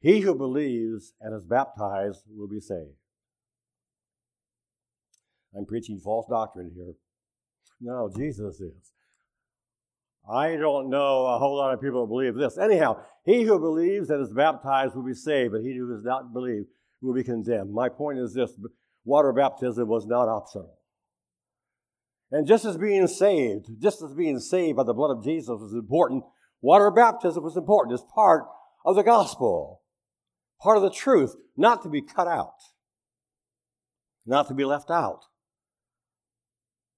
he 0.00 0.20
who 0.20 0.34
believes 0.34 1.12
and 1.20 1.34
is 1.34 1.44
baptized 1.44 2.22
will 2.34 2.48
be 2.48 2.60
saved. 2.60 2.96
I'm 5.56 5.66
preaching 5.66 5.98
false 5.98 6.26
doctrine 6.28 6.72
here. 6.74 6.94
No, 7.80 8.10
Jesus 8.14 8.60
is. 8.60 8.92
I 10.28 10.56
don't 10.56 10.90
know 10.90 11.26
a 11.26 11.38
whole 11.38 11.56
lot 11.56 11.72
of 11.72 11.80
people 11.80 12.06
believe 12.06 12.34
this. 12.34 12.58
Anyhow, 12.58 13.00
he 13.26 13.42
who 13.42 13.58
believes 13.58 14.08
and 14.08 14.22
is 14.22 14.32
baptized 14.32 14.94
will 14.94 15.02
be 15.02 15.12
saved, 15.12 15.52
but 15.52 15.62
he 15.62 15.76
who 15.76 15.92
does 15.92 16.04
not 16.04 16.32
believe 16.32 16.66
will 17.02 17.12
be 17.12 17.24
condemned. 17.24 17.72
My 17.72 17.88
point 17.88 18.20
is 18.20 18.32
this 18.32 18.52
water 19.04 19.32
baptism 19.32 19.88
was 19.88 20.06
not 20.06 20.28
optional. 20.28 20.78
And 22.30 22.46
just 22.46 22.64
as 22.64 22.76
being 22.76 23.08
saved, 23.08 23.66
just 23.82 24.00
as 24.00 24.14
being 24.14 24.38
saved 24.38 24.76
by 24.76 24.84
the 24.84 24.94
blood 24.94 25.10
of 25.10 25.24
Jesus 25.24 25.48
was 25.48 25.72
important, 25.72 26.22
water 26.60 26.88
baptism 26.92 27.42
was 27.42 27.56
important. 27.56 27.98
It's 27.98 28.12
part 28.14 28.44
of 28.84 28.94
the 28.94 29.02
gospel, 29.02 29.82
part 30.62 30.76
of 30.76 30.84
the 30.84 30.90
truth, 30.90 31.34
not 31.56 31.82
to 31.82 31.88
be 31.88 32.02
cut 32.02 32.28
out, 32.28 32.54
not 34.24 34.46
to 34.48 34.54
be 34.54 34.64
left 34.64 34.88
out. 34.88 35.24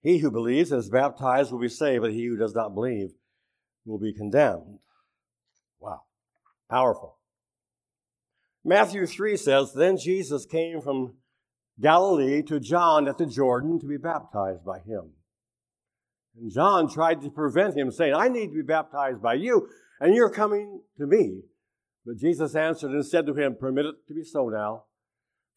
He 0.03 0.19
who 0.19 0.31
believes 0.31 0.73
and 0.73 0.79
is 0.79 0.91
baptized 0.91 1.53
will 1.53 1.59
be 1.59 1.71
saved, 1.71 2.03
but 2.03 2.13
he 2.13 2.27
who 2.27 2.37
does 2.37 2.55
not 2.55 2.75
believe 2.75 3.13
will 3.87 3.99
be 3.99 4.13
condemned. 4.13 4.79
Wow. 5.81 6.03
Powerful. 6.71 7.17
Matthew 8.65 9.07
3 9.07 9.37
says, 9.37 9.73
Then 9.73 9.97
Jesus 9.97 10.45
came 10.45 10.81
from 10.81 11.15
Galilee 11.81 12.43
to 12.43 12.61
John 12.61 13.09
at 13.09 13.19
the 13.19 13.27
Jordan 13.27 13.79
to 13.81 13.87
be 13.87 13.97
baptized 13.97 14.65
by 14.65 14.81
him. 14.81 15.13
And 16.37 16.53
John 16.53 16.89
tried 16.91 17.23
to 17.23 17.31
prevent 17.31 17.77
him, 17.77 17.91
saying, 17.91 18.15
I 18.15 18.29
need 18.29 18.49
to 18.49 18.57
be 18.57 18.63
baptized 18.63 19.23
by 19.23 19.35
you, 19.35 19.69
and 20.01 20.15
you're 20.15 20.31
coming 20.31 20.83
to 20.99 21.07
me. 21.07 21.43
But 22.05 22.19
Jesus 22.19 22.55
answered 22.55 22.91
and 22.91 23.05
said 23.05 23.27
to 23.27 23.35
him, 23.35 23.57
Permit 23.59 23.87
it 23.87 23.95
to 24.09 24.15
be 24.15 24.25
so 24.25 24.49
now, 24.49 24.85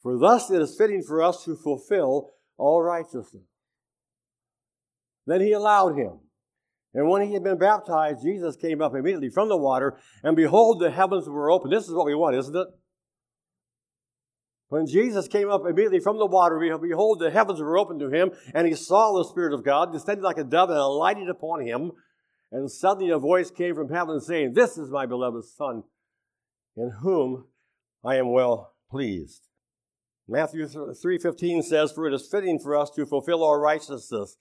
for 0.02 0.18
thus 0.18 0.50
it 0.50 0.62
is 0.62 0.76
fitting 0.78 1.04
for 1.04 1.22
us 1.22 1.44
to 1.46 1.56
fulfill 1.56 2.30
all 2.58 2.82
righteousness. 2.82 3.44
Then 5.26 5.42
he 5.42 5.52
allowed 5.52 5.98
him. 5.98 6.20
And 6.94 7.10
when 7.10 7.22
he 7.26 7.34
had 7.34 7.44
been 7.44 7.58
baptized, 7.58 8.24
Jesus 8.24 8.56
came 8.56 8.82
up 8.82 8.94
immediately 8.94 9.30
from 9.30 9.48
the 9.48 9.58
water, 9.58 9.98
and 10.24 10.36
behold, 10.36 10.80
the 10.80 10.92
heavens 10.92 11.28
were 11.28 11.50
open. 11.50 11.72
This 11.72 11.88
is 11.88 11.94
what 11.94 12.06
we 12.06 12.16
want, 12.16 12.36
isn't 12.36 12.56
it? 12.56 12.68
When 14.68 14.88
Jesus 14.88 15.28
came 15.28 15.50
up 15.50 15.64
immediately 15.66 16.00
from 16.00 16.18
the 16.18 16.26
water, 16.26 16.58
behold, 16.82 17.20
the 17.20 17.32
heavens 17.32 17.60
were 17.60 17.78
opened 17.78 18.00
to 18.00 18.10
him, 18.10 18.32
and 18.54 18.68
he 18.68 18.74
saw 18.74 19.18
the 19.18 19.28
Spirit 19.30 19.54
of 19.54 19.66
God 19.66 19.92
descending 19.92 20.24
like 20.24 20.38
a 20.38 20.46
dove 20.46 20.70
and 20.70 20.78
alighting 20.78 21.30
upon 21.30 21.66
him. 21.66 21.92
And 22.54 22.72
suddenly 22.72 23.10
a 23.10 23.18
voice 23.18 23.52
came 23.52 23.76
from 23.76 23.90
heaven 23.90 24.20
saying, 24.20 24.54
This 24.54 24.78
is 24.78 24.90
my 24.90 25.06
beloved 25.06 25.46
Son, 25.46 25.84
in 26.76 26.92
whom 27.02 27.48
I 28.04 28.16
am 28.16 28.32
well 28.32 28.74
pleased. 28.90 29.48
Matthew 30.28 30.66
3.15 30.66 31.64
says, 31.64 31.92
For 31.92 32.08
it 32.08 32.14
is 32.14 32.30
fitting 32.32 32.58
for 32.58 32.78
us 32.78 32.90
to 32.92 33.06
fulfill 33.06 33.44
our 33.44 33.60
righteousness. 33.60 34.38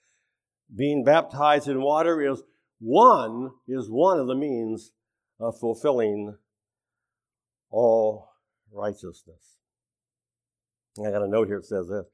Being 0.74 1.04
baptized 1.04 1.68
in 1.68 1.82
water 1.82 2.22
is 2.22 2.42
one, 2.78 3.50
is 3.66 3.88
one 3.88 4.18
of 4.18 4.26
the 4.26 4.34
means 4.34 4.92
of 5.38 5.58
fulfilling 5.58 6.36
all 7.70 8.28
righteousness. 8.72 9.56
I 10.98 11.10
got 11.10 11.22
a 11.22 11.28
note 11.28 11.48
here 11.48 11.58
that 11.58 11.66
says 11.66 11.88
this. 11.88 12.06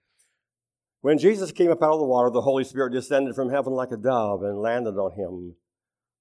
When 1.00 1.18
Jesus 1.18 1.52
came 1.52 1.70
up 1.70 1.82
out 1.82 1.92
of 1.92 2.00
the 2.00 2.06
water, 2.06 2.30
the 2.30 2.40
Holy 2.40 2.64
Spirit 2.64 2.92
descended 2.92 3.34
from 3.34 3.50
heaven 3.50 3.72
like 3.72 3.92
a 3.92 3.96
dove 3.96 4.42
and 4.42 4.58
landed 4.58 4.96
on 4.96 5.12
him. 5.12 5.56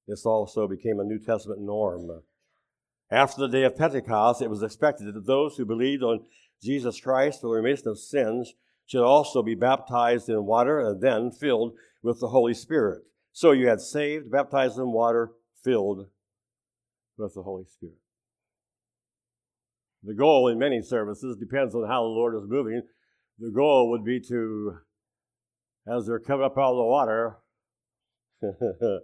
This 0.08 0.25
also 0.25 0.68
became 0.68 1.00
a 1.00 1.04
New 1.04 1.20
Testament 1.20 1.62
norm. 1.62 2.22
After 3.10 3.42
the 3.42 3.48
day 3.48 3.63
of 3.63 3.77
Pentecost, 3.77 4.42
it 4.42 4.50
was 4.50 4.62
expected 4.62 5.13
that 5.13 5.25
those 5.25 5.56
who 5.56 5.65
believed 5.65 6.04
on 6.04 6.25
Jesus 6.62 7.00
Christ 7.00 7.42
for 7.42 7.48
the 7.48 7.62
remission 7.62 7.88
of 7.88 8.00
sins 8.00 8.54
should 8.86 9.04
also 9.04 9.42
be 9.42 9.56
baptized 9.56 10.30
in 10.30 10.46
water 10.46 10.80
and 10.80 11.01
then 11.01 11.32
filled 11.32 11.74
with 12.04 12.20
the 12.20 12.27
Holy 12.27 12.54
Spirit. 12.54 13.01
So 13.32 13.51
you 13.51 13.68
had 13.68 13.82
saved, 13.82 14.32
baptized 14.32 14.77
in 14.77 14.92
water, 14.92 15.32
filled 15.63 16.08
with 17.18 17.34
the 17.34 17.42
Holy 17.42 17.65
Spirit. 17.65 17.98
The 20.04 20.13
goal 20.13 20.48
in 20.50 20.60
many 20.60 20.82
services 20.82 21.36
depends 21.38 21.74
on 21.74 21.88
how 21.88 22.04
the 22.04 22.10
Lord 22.10 22.36
is 22.36 22.48
moving. 22.48 22.82
The 23.39 23.51
goal 23.51 23.89
would 23.89 24.06
be 24.06 24.20
to, 24.20 24.77
as 25.88 26.06
they're 26.06 26.20
coming 26.20 26.46
up 26.46 26.58
out 26.58 26.72
of 26.72 26.77
the 26.77 26.84
water, 26.84 27.38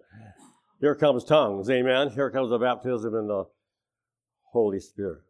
here 0.79 0.95
comes 0.95 1.23
tongues, 1.23 1.69
amen. 1.69 2.11
Here 2.11 2.29
comes 2.29 2.51
the 2.51 2.59
baptism 2.59 3.15
in 3.15 3.27
the 3.27 3.45
Holy 4.51 4.79
Spirit. 4.79 5.21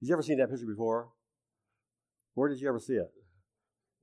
Did 0.00 0.08
you 0.08 0.14
ever 0.14 0.22
see 0.22 0.34
that 0.36 0.50
picture 0.50 0.66
before? 0.66 1.10
Where 2.36 2.50
did 2.50 2.60
you 2.60 2.68
ever 2.68 2.78
see 2.78 2.98
it? 3.00 3.10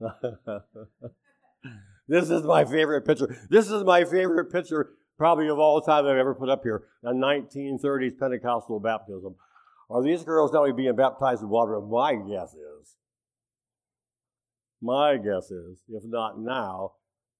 this 2.07 2.31
is 2.31 2.41
my 2.41 2.65
favorite 2.65 3.05
picture. 3.05 3.37
This 3.49 3.69
is 3.69 3.83
my 3.83 4.05
favorite 4.05 4.51
picture, 4.51 4.89
probably 5.19 5.47
of 5.49 5.59
all 5.59 5.79
time 5.81 6.07
I've 6.07 6.17
ever 6.17 6.33
put 6.33 6.49
up 6.49 6.63
here. 6.63 6.83
A 7.03 7.13
1930s 7.13 8.17
Pentecostal 8.17 8.79
baptism. 8.79 9.35
Are 9.87 10.01
these 10.01 10.23
girls 10.23 10.51
not 10.51 10.61
only 10.61 10.73
being 10.73 10.95
baptized 10.95 11.43
in 11.43 11.49
water? 11.49 11.79
My 11.79 12.15
guess 12.15 12.55
is. 12.55 12.95
My 14.81 15.17
guess 15.17 15.51
is, 15.51 15.83
if 15.89 16.03
not 16.03 16.39
now, 16.39 16.93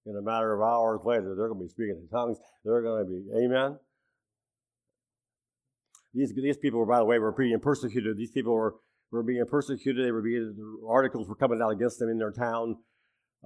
in 0.06 0.16
a 0.16 0.22
matter 0.22 0.54
of 0.54 0.62
hours 0.62 1.00
later, 1.04 1.34
they're 1.36 1.48
going 1.48 1.58
to 1.58 1.64
be 1.64 1.68
speaking 1.68 1.98
in 2.00 2.08
tongues. 2.08 2.38
They're 2.64 2.82
going 2.82 3.04
to 3.04 3.10
be, 3.10 3.44
amen? 3.44 3.80
These, 6.14 6.32
these 6.36 6.56
people 6.56 6.86
by 6.86 6.98
the 6.98 7.04
way, 7.04 7.18
were 7.18 7.32
being 7.32 7.58
persecuted. 7.58 8.16
These 8.16 8.30
people 8.30 8.54
were, 8.54 8.76
were 9.14 9.22
being 9.22 9.44
persecuted. 9.46 10.04
They 10.04 10.10
were 10.10 10.22
being, 10.22 10.54
articles 10.86 11.28
were 11.28 11.36
coming 11.36 11.60
out 11.62 11.70
against 11.70 11.98
them 11.98 12.08
in 12.08 12.18
their 12.18 12.32
town, 12.32 12.76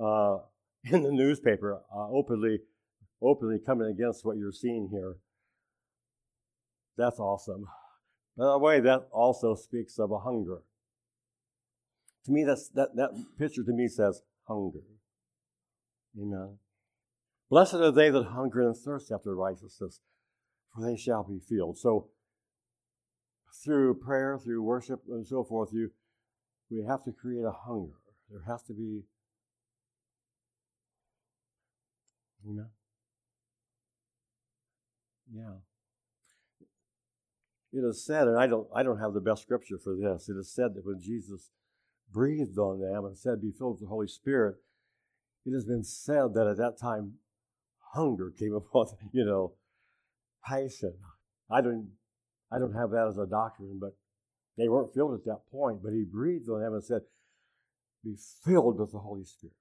uh, 0.02 0.38
in 0.84 1.02
the 1.02 1.12
newspaper, 1.12 1.80
uh, 1.94 2.08
openly, 2.10 2.60
openly 3.22 3.58
coming 3.64 3.88
against 3.88 4.24
what 4.24 4.36
you're 4.36 4.52
seeing 4.52 4.88
here. 4.90 5.16
That's 6.96 7.20
awesome. 7.20 7.66
By 8.36 8.46
the 8.46 8.58
way, 8.58 8.80
that 8.80 9.08
also 9.12 9.54
speaks 9.54 9.98
of 9.98 10.10
a 10.10 10.18
hunger. 10.18 10.62
To 12.24 12.32
me, 12.32 12.44
that's, 12.44 12.68
that, 12.70 12.96
that 12.96 13.10
picture 13.38 13.62
to 13.62 13.72
me 13.72 13.88
says 13.88 14.22
hunger. 14.46 14.82
Amen. 16.20 16.58
Blessed 17.50 17.74
are 17.74 17.92
they 17.92 18.10
that 18.10 18.26
hunger 18.26 18.66
and 18.66 18.76
thirst 18.76 19.10
after 19.12 19.34
righteousness, 19.34 20.00
for 20.74 20.84
they 20.84 20.96
shall 20.96 21.24
be 21.24 21.38
filled. 21.38 21.78
So, 21.78 22.08
through 23.52 23.94
prayer, 23.94 24.38
through 24.38 24.62
worship, 24.62 25.02
and 25.08 25.26
so 25.26 25.44
forth, 25.44 25.70
you, 25.72 25.90
we 26.70 26.84
have 26.84 27.04
to 27.04 27.12
create 27.12 27.44
a 27.44 27.52
hunger. 27.52 27.94
There 28.30 28.42
has 28.46 28.62
to 28.64 28.72
be. 28.72 29.02
you 32.44 32.56
know, 32.56 32.66
Yeah. 35.34 35.56
It 37.70 37.84
is 37.84 38.02
said, 38.04 38.28
and 38.28 38.38
I 38.38 38.46
don't, 38.46 38.66
I 38.74 38.82
don't 38.82 38.98
have 38.98 39.12
the 39.12 39.20
best 39.20 39.42
scripture 39.42 39.78
for 39.78 39.94
this. 39.94 40.28
It 40.28 40.36
is 40.38 40.50
said 40.50 40.74
that 40.74 40.86
when 40.86 41.00
Jesus 41.00 41.50
breathed 42.10 42.58
on 42.58 42.80
them 42.80 43.04
and 43.04 43.16
said, 43.16 43.42
"Be 43.42 43.50
filled 43.50 43.72
with 43.72 43.80
the 43.82 43.88
Holy 43.88 44.08
Spirit," 44.08 44.56
it 45.44 45.52
has 45.52 45.66
been 45.66 45.84
said 45.84 46.32
that 46.34 46.46
at 46.46 46.56
that 46.56 46.78
time, 46.78 47.18
hunger 47.92 48.30
came 48.30 48.54
upon 48.54 48.86
you 49.12 49.24
know, 49.24 49.54
passion. 50.44 50.94
I 51.50 51.60
don't, 51.60 51.90
I 52.50 52.58
don't 52.58 52.74
have 52.74 52.90
that 52.90 53.06
as 53.08 53.18
a 53.18 53.26
doctrine, 53.26 53.78
but 53.80 53.96
they 54.56 54.68
weren't 54.68 54.94
filled 54.94 55.14
at 55.14 55.24
that 55.26 55.46
point. 55.50 55.82
But 55.82 55.92
he 55.92 56.04
breathed 56.04 56.48
on 56.48 56.60
them 56.60 56.74
and 56.74 56.84
said, 56.84 57.02
"Be 58.04 58.16
filled 58.16 58.78
with 58.78 58.92
the 58.92 59.00
Holy 59.00 59.24
Spirit." 59.24 59.54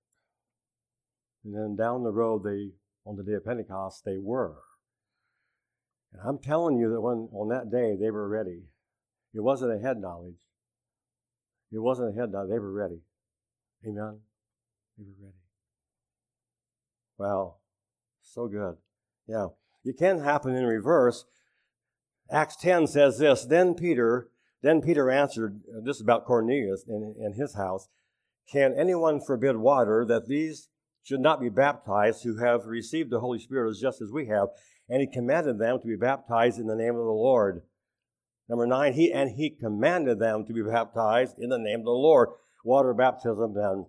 And 1.43 1.53
then 1.53 1.75
down 1.75 2.03
the 2.03 2.11
road, 2.11 2.43
they 2.43 2.73
on 3.05 3.15
the 3.15 3.23
day 3.23 3.33
of 3.33 3.45
Pentecost, 3.45 4.03
they 4.03 4.17
were. 4.17 4.57
And 6.11 6.21
I'm 6.23 6.39
telling 6.39 6.77
you 6.77 6.89
that 6.91 7.01
when 7.01 7.29
on 7.31 7.49
that 7.49 7.71
day 7.71 7.95
they 7.95 8.11
were 8.11 8.27
ready. 8.27 8.63
It 9.33 9.41
wasn't 9.41 9.73
a 9.73 9.79
head 9.79 9.99
knowledge. 9.99 10.39
It 11.71 11.79
wasn't 11.79 12.09
a 12.09 12.19
head 12.19 12.31
knowledge. 12.31 12.49
They 12.49 12.59
were 12.59 12.71
ready. 12.71 13.01
Amen. 13.85 14.19
They 14.97 15.03
were 15.03 15.25
ready. 15.25 15.37
Well, 17.17 17.61
so 18.21 18.47
good. 18.47 18.77
Yeah. 19.27 19.47
It 19.83 19.97
can 19.97 20.19
happen 20.19 20.55
in 20.55 20.65
reverse. 20.65 21.25
Acts 22.31 22.55
10 22.57 22.87
says 22.87 23.17
this, 23.17 23.45
then 23.45 23.73
Peter, 23.73 24.29
then 24.61 24.81
Peter 24.81 25.09
answered, 25.09 25.61
uh, 25.69 25.81
this 25.83 25.97
is 25.97 26.01
about 26.01 26.25
Cornelius 26.25 26.85
in, 26.87 27.15
in 27.19 27.33
his 27.33 27.55
house, 27.55 27.87
can 28.51 28.73
anyone 28.77 29.21
forbid 29.21 29.57
water 29.57 30.05
that 30.07 30.27
these 30.27 30.69
should 31.03 31.19
not 31.19 31.39
be 31.39 31.49
baptized 31.49 32.23
who 32.23 32.37
have 32.37 32.65
received 32.65 33.11
the 33.11 33.19
Holy 33.19 33.39
Spirit 33.39 33.69
as 33.69 33.79
just 33.79 34.01
as 34.01 34.11
we 34.11 34.27
have? 34.27 34.49
and 34.89 35.01
he 35.01 35.07
commanded 35.07 35.59
them 35.59 35.79
to 35.79 35.87
be 35.87 35.95
baptized 35.95 36.59
in 36.59 36.67
the 36.67 36.75
name 36.75 36.95
of 36.95 37.05
the 37.05 37.11
Lord. 37.11 37.63
Number 38.49 38.65
nine, 38.65 38.93
he 38.93 39.11
and 39.11 39.31
he 39.31 39.49
commanded 39.49 40.19
them 40.19 40.45
to 40.45 40.53
be 40.53 40.63
baptized 40.63 41.37
in 41.37 41.49
the 41.49 41.57
name 41.57 41.79
of 41.79 41.85
the 41.85 41.91
Lord. 41.91 42.29
Water 42.63 42.93
baptism 42.93 43.53
then, 43.53 43.87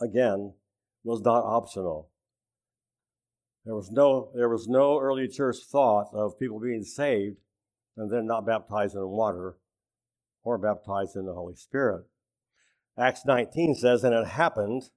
again, 0.00 0.54
was 1.02 1.20
not 1.22 1.44
optional. 1.44 2.10
There 3.64 3.74
was 3.74 3.90
no 3.90 4.30
there 4.34 4.48
was 4.48 4.68
no 4.68 4.98
early 4.98 5.28
church 5.28 5.56
thought 5.70 6.08
of 6.12 6.38
people 6.38 6.60
being 6.60 6.84
saved 6.84 7.38
and 7.96 8.10
then 8.10 8.26
not 8.26 8.46
baptized 8.46 8.94
in 8.94 9.08
water 9.08 9.56
or 10.42 10.58
baptized 10.58 11.16
in 11.16 11.24
the 11.24 11.34
Holy 11.34 11.54
Spirit. 11.54 12.04
Acts 12.98 13.24
19 13.24 13.74
says, 13.74 14.04
and 14.04 14.14
it 14.14 14.26
happened 14.26 14.90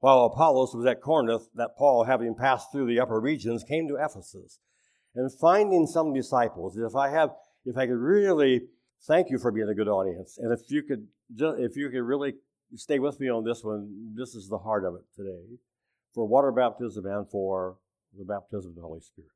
while 0.00 0.24
Apollos 0.24 0.74
was 0.74 0.86
at 0.86 1.02
Corinth, 1.02 1.48
that 1.54 1.76
Paul, 1.76 2.04
having 2.04 2.34
passed 2.34 2.72
through 2.72 2.86
the 2.86 2.98
upper 2.98 3.20
regions, 3.20 3.62
came 3.62 3.86
to 3.88 3.96
Ephesus. 3.96 4.58
And 5.14 5.30
finding 5.32 5.86
some 5.86 6.14
disciples, 6.14 6.76
if 6.78 6.96
I 6.96 7.10
have, 7.10 7.30
if 7.64 7.76
I 7.76 7.86
could 7.86 7.98
really 7.98 8.62
thank 9.06 9.28
you 9.28 9.38
for 9.38 9.52
being 9.52 9.68
a 9.68 9.74
good 9.74 9.88
audience, 9.88 10.38
and 10.38 10.52
if 10.52 10.70
you 10.70 10.82
could, 10.82 11.06
if 11.58 11.76
you 11.76 11.90
could 11.90 12.02
really 12.02 12.34
stay 12.76 12.98
with 12.98 13.20
me 13.20 13.28
on 13.28 13.44
this 13.44 13.62
one, 13.62 14.14
this 14.16 14.34
is 14.34 14.48
the 14.48 14.58
heart 14.58 14.84
of 14.84 14.94
it 14.94 15.04
today, 15.14 15.58
for 16.14 16.26
water 16.26 16.52
baptism 16.52 17.06
and 17.06 17.28
for 17.30 17.76
the 18.16 18.24
baptism 18.24 18.70
of 18.70 18.76
the 18.76 18.82
Holy 18.82 19.00
Spirit. 19.00 19.30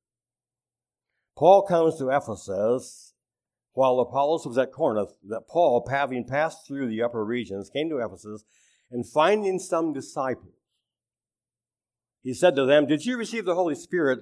Paul 1.36 1.62
comes 1.62 1.96
to 1.98 2.10
Ephesus 2.10 3.14
while 3.72 3.98
Apollos 3.98 4.46
was 4.46 4.56
at 4.56 4.72
Corinth, 4.72 5.10
that 5.28 5.48
Paul, 5.48 5.84
having 5.90 6.24
passed 6.24 6.66
through 6.66 6.88
the 6.88 7.02
upper 7.02 7.24
regions, 7.24 7.70
came 7.70 7.88
to 7.90 7.98
Ephesus 7.98 8.44
and 8.90 9.04
finding 9.04 9.58
some 9.58 9.92
disciples, 9.92 10.54
he 12.22 12.32
said 12.32 12.54
to 12.54 12.64
them, 12.64 12.86
Did 12.86 13.04
you 13.04 13.16
receive 13.16 13.44
the 13.44 13.56
Holy 13.56 13.74
Spirit 13.74 14.20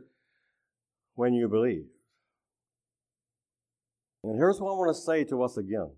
when 1.14 1.34
you 1.34 1.48
believed? 1.48 1.90
And 4.24 4.36
here's 4.36 4.58
what 4.58 4.72
I 4.72 4.76
want 4.76 4.96
to 4.96 5.02
say 5.02 5.24
to 5.24 5.42
us 5.42 5.56
again, 5.58 5.90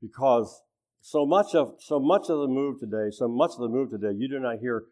because 0.00 0.62
So 1.00 1.24
much 1.24 1.54
of 1.54 1.74
so 1.78 1.98
much 1.98 2.28
of 2.28 2.40
the 2.40 2.48
move 2.48 2.78
today, 2.78 3.10
so 3.10 3.26
much 3.26 3.52
of 3.52 3.60
the 3.60 3.68
move 3.68 3.90
today, 3.90 4.12
you 4.16 4.28
do 4.28 4.38
not 4.38 4.58
hear, 4.58 4.84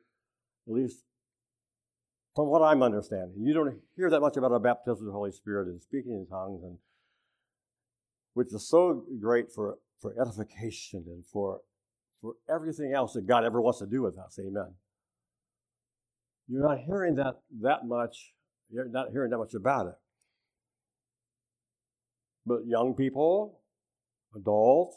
at 0.68 0.74
least 0.74 1.04
from 2.36 2.48
what 2.48 2.62
I'm 2.62 2.82
understanding, 2.82 3.42
you 3.42 3.54
don't 3.54 3.78
hear 3.96 4.10
that 4.10 4.20
much 4.20 4.36
about 4.36 4.52
a 4.52 4.60
baptism 4.60 5.00
of 5.00 5.06
the 5.06 5.12
Holy 5.12 5.32
Spirit 5.32 5.68
and 5.68 5.82
speaking 5.82 6.12
in 6.12 6.26
tongues, 6.30 6.62
and 6.62 6.78
which 8.34 8.52
is 8.52 8.68
so 8.68 9.04
great 9.20 9.50
for, 9.52 9.78
for 10.00 10.14
edification 10.20 11.04
and 11.06 11.24
for 11.26 11.60
for 12.20 12.34
everything 12.52 12.92
else 12.92 13.12
that 13.12 13.26
God 13.26 13.44
ever 13.44 13.60
wants 13.60 13.78
to 13.78 13.86
do 13.86 14.02
with 14.02 14.18
us. 14.18 14.38
Amen. 14.40 14.74
You're 16.48 16.66
not 16.68 16.78
hearing 16.78 17.14
that 17.16 17.34
that 17.62 17.86
much. 17.86 18.32
You're 18.70 18.88
not 18.88 19.10
hearing 19.12 19.30
that 19.30 19.38
much 19.38 19.54
about 19.54 19.86
it. 19.86 19.94
But 22.44 22.66
young 22.66 22.94
people, 22.94 23.60
adults, 24.34 24.96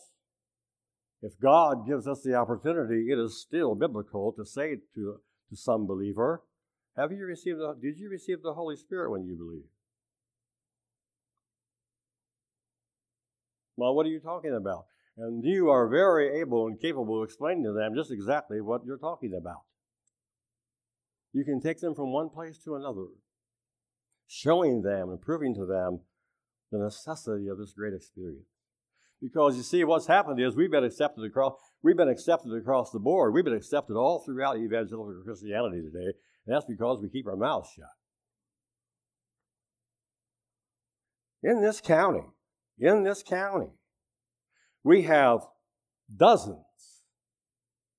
if 1.22 1.34
God 1.40 1.88
gives 1.88 2.08
us 2.08 2.22
the 2.24 2.36
opportunity, 2.36 3.12
it 3.12 3.20
is 3.20 3.40
still 3.40 3.76
biblical 3.76 4.34
to 4.34 4.46
say 4.46 4.78
to, 4.96 5.20
to 5.52 5.58
some 5.58 5.86
believer, 5.86 6.42
have 6.98 7.12
you 7.12 7.26
received 7.26 7.60
the, 7.60 7.76
did 7.80 8.00
you 8.00 8.10
receive 8.10 8.42
the 8.42 8.54
Holy 8.54 8.76
Spirit 8.76 9.12
when 9.12 9.26
you 9.26 9.36
believe? 9.36 9.66
Well, 13.78 13.94
what 13.94 14.06
are 14.06 14.10
you 14.10 14.20
talking 14.20 14.56
about? 14.56 14.86
And 15.18 15.44
you 15.44 15.70
are 15.70 15.88
very 15.88 16.40
able 16.40 16.68
and 16.68 16.80
capable 16.80 17.22
of 17.22 17.28
explaining 17.28 17.64
to 17.66 17.74
them 17.74 17.94
just 17.96 18.12
exactly 18.12 18.62
what 18.62 18.86
you're 18.86 18.98
talking 18.98 19.34
about. 19.38 19.62
You 21.34 21.44
can 21.44 21.62
take 21.62 21.80
them 21.80 21.96
from 21.96 22.12
one 22.12 22.30
place 22.30 22.58
to 22.64 22.76
another, 22.76 23.08
showing 24.28 24.82
them 24.82 25.10
and 25.10 25.22
proving 25.22 25.54
to 25.56 25.66
them 25.66 26.02
the 26.72 26.80
necessity 26.80 27.48
of 27.48 27.58
this 27.58 27.74
great 27.74 27.94
experience. 27.94 28.51
Because 29.22 29.56
you 29.56 29.64
see, 29.64 29.84
what's 29.84 30.08
happened 30.08 30.42
is 30.42 30.56
we've 30.56 30.72
been 30.72 30.84
accepted 30.84 31.24
across 31.24 31.54
we've 31.84 31.98
been 31.98 32.10
accepted 32.10 32.54
across 32.54 32.92
the 32.92 33.00
board. 33.00 33.34
We've 33.34 33.46
been 33.46 33.54
accepted 33.54 33.96
all 33.96 34.24
throughout 34.26 34.58
evangelical 34.58 35.22
Christianity 35.24 35.82
today, 35.82 36.14
and 36.46 36.56
that's 36.56 36.66
because 36.66 37.00
we 37.02 37.10
keep 37.10 37.28
our 37.28 37.36
mouths 37.36 37.70
shut. 37.76 37.86
In 41.44 41.62
this 41.62 41.82
county, 41.82 42.26
in 42.80 43.04
this 43.04 43.22
county, 43.22 43.70
we 44.84 45.04
have 45.04 45.42
dozens 46.16 46.66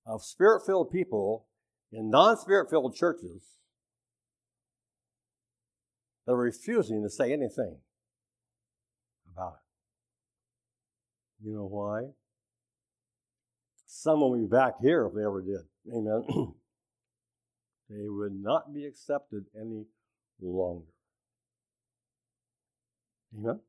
of 0.04 0.24
spirit 0.24 0.62
filled 0.66 0.90
people 0.90 1.46
in 1.92 2.10
non 2.10 2.36
spirit 2.36 2.68
filled 2.68 2.96
churches 2.96 3.56
that 6.26 6.32
are 6.32 6.36
refusing 6.36 7.02
to 7.02 7.10
say 7.10 7.32
anything 7.32 7.78
about 9.32 9.54
it. 9.54 9.61
You 11.44 11.54
know 11.54 11.66
why? 11.66 12.02
Some 13.86 14.20
will 14.20 14.36
be 14.36 14.46
back 14.46 14.74
here 14.80 15.06
if 15.06 15.14
they 15.14 15.24
ever 15.24 15.42
did. 15.42 15.60
Amen. 15.92 16.24
they 17.90 18.08
would 18.08 18.34
not 18.34 18.72
be 18.72 18.86
accepted 18.86 19.44
any 19.60 19.84
longer. 20.40 20.86
Amen. 23.36 23.60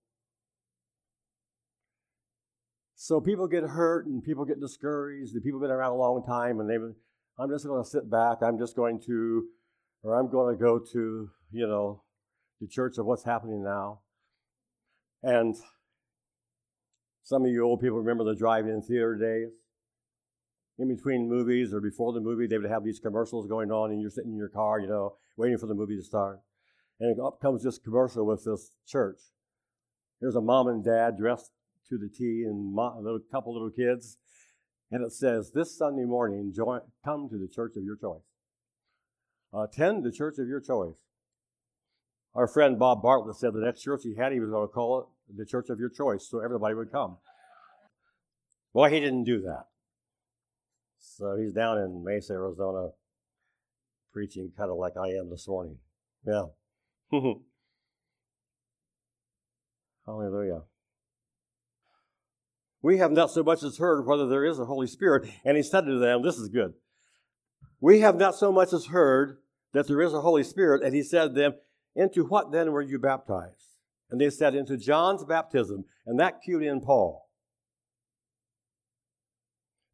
So 2.96 3.20
people 3.20 3.48
get 3.48 3.63
hurt 3.63 4.06
and 4.06 4.24
people 4.24 4.46
get 4.46 4.62
discouraged. 4.62 5.36
The 5.36 5.42
people 5.42 5.60
have 5.60 5.68
been 5.68 5.75
around 5.75 5.92
a 5.92 5.98
long 5.98 6.24
time 6.25 6.60
and 6.60 6.70
they've 6.70 6.80
been, 6.80 6.96
I'm 7.38 7.50
just 7.50 7.65
going 7.65 7.84
to 7.84 7.89
sit 7.89 8.10
back. 8.10 8.38
I'm 8.42 8.58
just 8.58 8.75
going 8.75 9.01
to, 9.08 9.44
or 10.03 10.18
I'm 10.18 10.32
going 10.32 10.56
to 10.56 10.62
go 10.62 10.80
to, 10.80 11.30
you 11.51 11.68
know, 11.68 12.03
the 12.62 12.68
church 12.68 12.98
of 12.98 13.06
what's 13.06 13.25
happening 13.25 13.62
now. 13.62 14.00
And 15.22 15.56
some 17.24 17.46
of 17.46 17.51
you 17.51 17.63
old 17.63 17.82
people 17.82 17.98
remember 17.98 18.25
the 18.25 18.36
drive-in 18.36 18.82
theater 18.82 19.15
days. 19.15 19.53
In 20.77 20.94
between 20.94 21.30
movies 21.30 21.74
or 21.74 21.80
before 21.80 22.12
the 22.12 22.20
movie, 22.20 22.48
they 22.48 22.58
would 22.58 22.70
have 22.70 22.83
these 22.83 23.00
commercials 23.00 23.48
going 23.48 23.72
on, 23.72 23.92
and 23.92 24.01
you're 24.01 24.09
sitting 24.09 24.31
in 24.31 24.38
your 24.38 24.50
car, 24.50 24.79
you 24.79 24.88
know, 24.88 25.16
waiting 25.38 25.57
for 25.57 25.68
the 25.68 25.74
movie 25.74 25.96
to 25.96 26.03
start. 26.03 26.40
And 27.00 27.20
up 27.22 27.40
comes 27.40 27.64
this 27.64 27.77
commercial 27.77 28.25
with 28.25 28.44
this 28.44 28.72
church. 28.86 29.20
There's 30.20 30.36
a 30.36 30.42
mom 30.42 30.68
and 30.68 30.83
dad 30.83 31.18
dressed 31.18 31.51
to 31.90 31.98
the 31.98 32.09
T 32.09 32.44
and 32.46 32.77
a 32.77 33.00
little 33.00 33.20
couple 33.31 33.53
little 33.53 33.70
kids. 33.70 34.18
And 34.92 35.03
it 35.03 35.12
says, 35.12 35.51
This 35.53 35.77
Sunday 35.77 36.05
morning, 36.05 36.51
join, 36.55 36.81
come 37.05 37.29
to 37.29 37.38
the 37.38 37.48
church 37.48 37.74
of 37.77 37.83
your 37.83 37.96
choice. 37.96 38.22
attend 39.53 40.03
the 40.03 40.12
church 40.12 40.40
of 40.40 40.48
your 40.48 40.59
choice. 40.59 40.96
Our 42.36 42.48
friend 42.48 42.79
Bob 42.79 43.01
Bartlett 43.01 43.36
said 43.36 43.53
the 43.53 43.59
next 43.59 43.83
church 43.83 44.01
he 44.03 44.16
had, 44.16 44.33
he 44.33 44.40
was 44.40 44.50
going 44.50 44.68
to 44.68 44.74
call 44.74 45.00
it 45.00 45.05
the 45.36 45.46
church 45.46 45.70
of 45.70 45.79
your 45.79 45.90
choice, 45.90 46.27
so 46.29 46.40
everybody 46.40 46.75
would 46.75 46.92
come. 46.92 47.18
Well, 48.74 48.90
he 48.90 49.00
didn't 49.00 49.25
do 49.25 49.42
that. 49.42 49.66
So 51.00 51.36
he's 51.38 51.53
down 51.53 51.77
in 51.77 52.03
Mesa, 52.03 52.33
Arizona, 52.33 52.90
preaching 54.12 54.51
kind 54.57 54.72
of 54.72 54.77
like 54.77 54.94
I 54.98 55.09
am 55.09 55.29
this 55.29 55.48
morning. 55.48 55.77
Yeah. 56.25 56.46
Hallelujah 60.05 60.64
we 62.83 62.98
have 62.98 63.12
not 63.12 63.31
so 63.31 63.42
much 63.42 63.64
as 63.64 63.77
heard 63.77 64.05
whether 64.05 64.27
there 64.27 64.46
is 64.46 64.59
a 64.59 64.66
Holy 64.66 64.88
Spirit. 64.88 65.27
And 65.44 65.57
he 65.57 65.64
said 65.64 65.86
to 65.86 65.98
them, 65.98 66.22
This 66.22 66.38
is 66.38 66.50
good. 66.50 66.74
We 67.79 68.01
have 68.01 68.18
not 68.18 68.36
so 68.36 68.51
much 68.51 68.74
as 68.74 68.88
heard 68.88 69.38
that 69.72 69.88
there 69.88 70.01
is 70.01 70.14
a 70.14 70.22
Holy 70.22 70.44
Spirit. 70.44 70.83
And 70.83 70.94
he 70.94 71.01
said 71.01 71.29
to 71.29 71.33
them, 71.33 71.53
Into 71.96 72.25
what 72.25 72.51
then 72.51 72.72
were 72.72 72.81
you 72.81 73.00
baptized? 73.00 73.73
And 74.14 74.22
they 74.22 74.30
said, 74.30 74.54
Into 74.54 74.78
John's 74.78 75.24
baptism. 75.24 75.86
And 76.06 76.20
that 76.20 76.44
cued 76.44 76.62
in 76.62 76.82
Paul. 76.82 77.28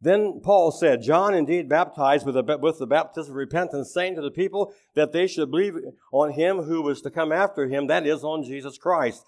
Then 0.01 0.41
Paul 0.43 0.71
said, 0.71 1.01
John 1.01 1.33
indeed 1.33 1.69
baptized 1.69 2.25
with 2.25 2.35
the, 2.35 2.57
with 2.57 2.79
the 2.79 2.85
baptism 2.85 3.31
of 3.31 3.37
repentance, 3.37 3.93
saying 3.93 4.15
to 4.15 4.21
the 4.21 4.29
people 4.29 4.73
that 4.95 5.13
they 5.13 5.25
should 5.25 5.49
believe 5.49 5.75
on 6.11 6.33
him 6.33 6.63
who 6.63 6.81
was 6.81 7.01
to 7.03 7.09
come 7.09 7.31
after 7.31 7.69
him, 7.69 7.87
that 7.87 8.05
is, 8.05 8.25
on 8.25 8.43
Jesus 8.43 8.77
Christ. 8.77 9.23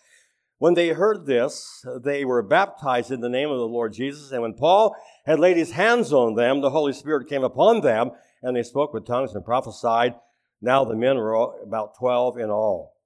When 0.58 0.74
they 0.74 0.90
heard 0.90 1.26
this, 1.26 1.86
they 2.04 2.26
were 2.26 2.44
baptized 2.44 3.12
in 3.12 3.22
the 3.22 3.30
name 3.30 3.50
of 3.50 3.60
the 3.60 3.68
Lord 3.68 3.94
Jesus. 3.94 4.34
And 4.34 4.42
when 4.42 4.56
Paul 4.56 4.94
had 5.26 5.40
laid 5.40 5.56
his 5.56 5.72
hands 5.72 6.12
on 6.12 6.36
them, 6.36 6.60
the 6.60 6.72
Holy 6.72 6.92
Spirit 6.92 7.30
came 7.30 7.46
upon 7.46 7.80
them, 7.80 8.12
and 8.44 8.58
they 8.58 8.64
spoke 8.64 8.94
with 8.94 9.08
tongues 9.08 9.34
and 9.36 9.46
prophesied. 9.46 10.16
Now 10.62 10.84
the 10.84 10.98
men 10.98 11.16
were 11.16 11.64
about 11.64 11.98
12 11.98 12.38
in 12.40 12.50
all. 12.50 12.98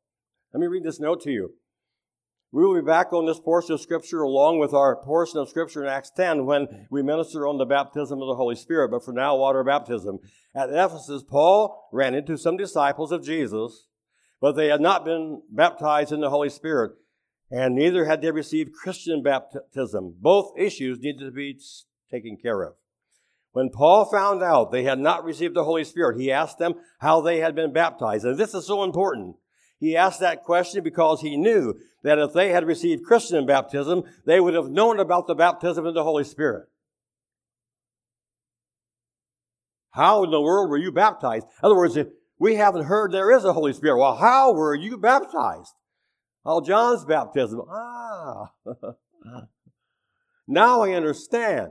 Let 0.51 0.61
me 0.61 0.67
read 0.67 0.83
this 0.83 0.99
note 0.99 1.21
to 1.21 1.31
you. 1.31 1.53
We 2.51 2.63
will 2.63 2.75
be 2.75 2.85
back 2.85 3.11
on 3.11 3.25
this 3.25 3.39
portion 3.39 3.73
of 3.73 3.81
Scripture 3.81 4.21
along 4.21 4.59
with 4.59 4.73
our 4.73 4.95
portion 4.95 5.39
of 5.39 5.49
Scripture 5.49 5.83
in 5.83 5.89
Acts 5.89 6.11
10 6.15 6.45
when 6.45 6.87
we 6.89 7.01
minister 7.01 7.47
on 7.47 7.57
the 7.57 7.65
baptism 7.65 8.21
of 8.21 8.27
the 8.27 8.35
Holy 8.35 8.55
Spirit. 8.55 8.91
But 8.91 9.03
for 9.03 9.11
now, 9.11 9.35
water 9.35 9.63
baptism. 9.63 10.19
At 10.55 10.69
Ephesus, 10.69 11.23
Paul 11.23 11.89
ran 11.91 12.15
into 12.15 12.37
some 12.37 12.55
disciples 12.55 13.11
of 13.11 13.25
Jesus, 13.25 13.87
but 14.39 14.53
they 14.53 14.67
had 14.67 14.81
not 14.81 15.03
been 15.03 15.41
baptized 15.49 16.11
in 16.11 16.21
the 16.21 16.29
Holy 16.29 16.49
Spirit 16.49 16.93
and 17.51 17.75
neither 17.75 18.05
had 18.05 18.21
they 18.21 18.31
received 18.31 18.73
Christian 18.73 19.21
baptism. 19.21 20.15
Both 20.19 20.57
issues 20.57 20.99
needed 20.99 21.25
to 21.25 21.31
be 21.31 21.59
taken 22.09 22.37
care 22.37 22.63
of. 22.63 22.73
When 23.51 23.69
Paul 23.69 24.05
found 24.05 24.43
out 24.43 24.71
they 24.71 24.83
had 24.83 24.99
not 24.99 25.23
received 25.23 25.55
the 25.55 25.63
Holy 25.63 25.85
Spirit, 25.85 26.19
he 26.19 26.31
asked 26.31 26.57
them 26.57 26.73
how 26.99 27.21
they 27.21 27.39
had 27.39 27.55
been 27.55 27.71
baptized. 27.71 28.25
And 28.25 28.37
this 28.37 28.53
is 28.53 28.67
so 28.67 28.83
important. 28.83 29.37
He 29.79 29.95
asked 29.95 30.19
that 30.21 30.43
question 30.43 30.83
because 30.83 31.21
he 31.21 31.37
knew 31.37 31.75
that 32.03 32.19
if 32.19 32.33
they 32.33 32.49
had 32.49 32.65
received 32.65 33.03
Christian 33.03 33.45
baptism, 33.45 34.03
they 34.25 34.39
would 34.39 34.53
have 34.53 34.69
known 34.69 34.99
about 34.99 35.27
the 35.27 35.35
baptism 35.35 35.85
of 35.85 35.93
the 35.93 36.03
Holy 36.03 36.23
Spirit. 36.23 36.67
How 39.91 40.23
in 40.23 40.31
the 40.31 40.41
world 40.41 40.69
were 40.69 40.77
you 40.77 40.91
baptized? 40.91 41.45
In 41.45 41.65
other 41.65 41.75
words, 41.75 41.95
if 41.95 42.07
we 42.37 42.55
haven't 42.55 42.85
heard 42.85 43.11
there 43.11 43.31
is 43.31 43.45
a 43.45 43.53
Holy 43.53 43.73
Spirit, 43.73 43.97
well, 43.97 44.17
how 44.17 44.53
were 44.53 44.75
you 44.75 44.97
baptized? 44.97 45.73
Oh, 46.45 46.61
John's 46.61 47.05
baptism. 47.05 47.61
Ah. 47.69 48.51
now 50.47 50.81
I 50.81 50.91
understand. 50.91 51.69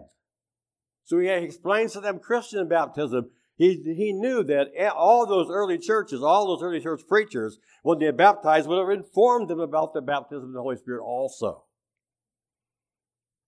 So 1.04 1.18
he 1.18 1.28
explains 1.28 1.92
to 1.92 2.00
them 2.00 2.18
Christian 2.18 2.66
baptism. 2.66 3.30
He, 3.56 3.80
he 3.96 4.12
knew 4.12 4.42
that 4.44 4.68
all 4.94 5.26
those 5.26 5.48
early 5.48 5.78
churches, 5.78 6.22
all 6.22 6.48
those 6.48 6.62
early 6.62 6.80
church 6.80 7.02
preachers, 7.06 7.58
when 7.82 7.98
they 8.00 8.10
baptized, 8.10 8.68
would 8.68 8.80
have 8.80 8.90
informed 8.90 9.48
them 9.48 9.60
about 9.60 9.94
the 9.94 10.02
baptism 10.02 10.48
of 10.48 10.52
the 10.52 10.60
Holy 10.60 10.76
Spirit 10.76 11.04
also. 11.04 11.64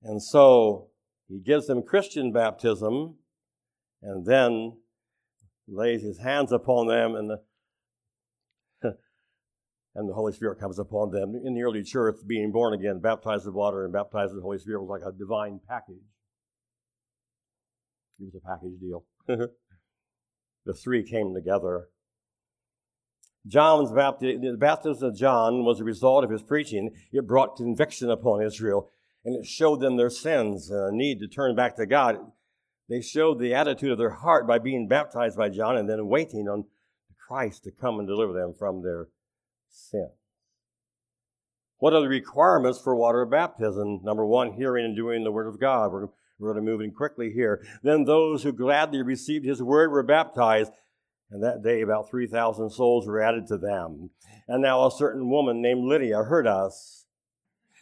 And 0.03 0.23
so 0.23 0.91
he 1.29 1.41
gives 1.41 1.67
them 1.67 1.83
Christian 1.83 2.33
baptism 2.33 3.17
and 4.01 4.25
then 4.25 4.77
lays 5.67 6.03
his 6.03 6.19
hands 6.19 6.53
upon 6.53 6.87
them 6.87 7.17
and 7.17 7.31
the 7.31 7.43
and 9.97 10.09
the 10.09 10.15
Holy 10.15 10.33
Spirit 10.33 10.61
comes 10.61 10.79
upon 10.79 11.11
them. 11.11 11.35
In 11.45 11.55
the 11.55 11.63
early 11.63 11.83
church, 11.83 12.17
being 12.25 12.53
born 12.53 12.75
again, 12.75 13.01
baptized 13.01 13.47
with 13.47 13.57
water 13.57 13.83
and 13.85 13.93
baptized 13.93 14.33
with 14.33 14.41
the 14.41 14.45
Holy 14.45 14.59
Spirit 14.59 14.85
was 14.85 15.01
like 15.01 15.13
a 15.13 15.19
divine 15.19 15.59
package. 15.69 15.97
It 18.21 18.27
was 18.33 18.35
a 18.37 18.47
package 18.47 18.79
deal. 18.81 19.05
the 20.67 20.75
three 20.75 21.03
came 21.03 21.33
together. 21.33 21.89
John's 23.47 23.93
baptism, 23.93 24.43
the 24.43 24.57
baptism 24.57 25.09
of 25.09 25.17
John 25.17 25.65
was 25.65 25.81
a 25.81 25.85
result 25.85 26.25
of 26.25 26.31
his 26.31 26.43
preaching. 26.43 26.91
It 27.13 27.27
brought 27.27 27.57
conviction 27.57 28.11
upon 28.11 28.43
Israel. 28.43 28.91
and 29.25 29.35
it 29.35 29.47
showed 29.47 29.81
them 29.81 29.97
their 29.97 30.11
sins 30.11 30.71
and 30.71 30.95
a 30.95 30.97
need 30.97 31.19
to 31.21 31.27
turn 31.27 31.57
back 31.57 31.77
to 31.77 31.87
God. 31.87 32.19
They 32.89 33.01
showed 33.01 33.41
the 33.41 33.55
attitude 33.55 33.91
of 33.91 33.99
their 33.99 34.11
heart 34.11 34.47
by 34.47 34.59
being 34.59 34.87
baptized 34.87 35.37
by 35.37 35.49
John 35.49 35.77
and 35.77 35.89
then 35.89 36.07
waiting 36.07 36.49
on 36.49 36.67
Christ 37.27 37.65
to 37.65 37.73
come 37.73 37.99
and 37.99 38.07
deliver 38.07 38.33
them 38.33 38.55
from 38.57 38.83
their 38.83 39.09
sin. 39.69 40.11
What 41.79 41.93
are 41.93 42.01
the 42.01 42.09
requirements 42.09 42.81
for 42.81 42.95
water 42.95 43.27
baptism? 43.27 44.01
Number 44.03 44.25
one, 44.25 44.53
hearing 44.53 44.85
and 44.85 44.97
doing 44.97 45.25
the 45.25 45.33
Word 45.33 45.49
of 45.49 45.61
God. 45.61 45.93
We're, 45.93 46.09
we're 46.39 46.53
going 46.53 46.65
to 46.65 46.71
move 46.71 46.81
in 46.81 46.93
quickly 46.93 47.31
here. 47.33 47.65
Then 47.83 48.05
those 48.05 48.43
who 48.43 48.53
gladly 48.53 49.03
received 49.03 49.47
His 49.47 49.63
Word 49.63 49.91
were 49.91 50.03
baptized, 50.03 50.73
and 51.31 51.43
that 51.43 51.63
day 51.63 51.81
about 51.81 52.11
3,000 52.11 52.71
souls 52.71 53.07
were 53.07 53.23
added 53.23 53.47
to 53.49 53.59
them. 53.59 54.11
And 54.47 54.63
now 54.63 54.87
a 54.87 54.91
certain 54.91 55.31
woman 55.31 55.63
named 55.63 55.85
Lydia 55.85 56.25
heard 56.25 56.47
us. 56.47 57.07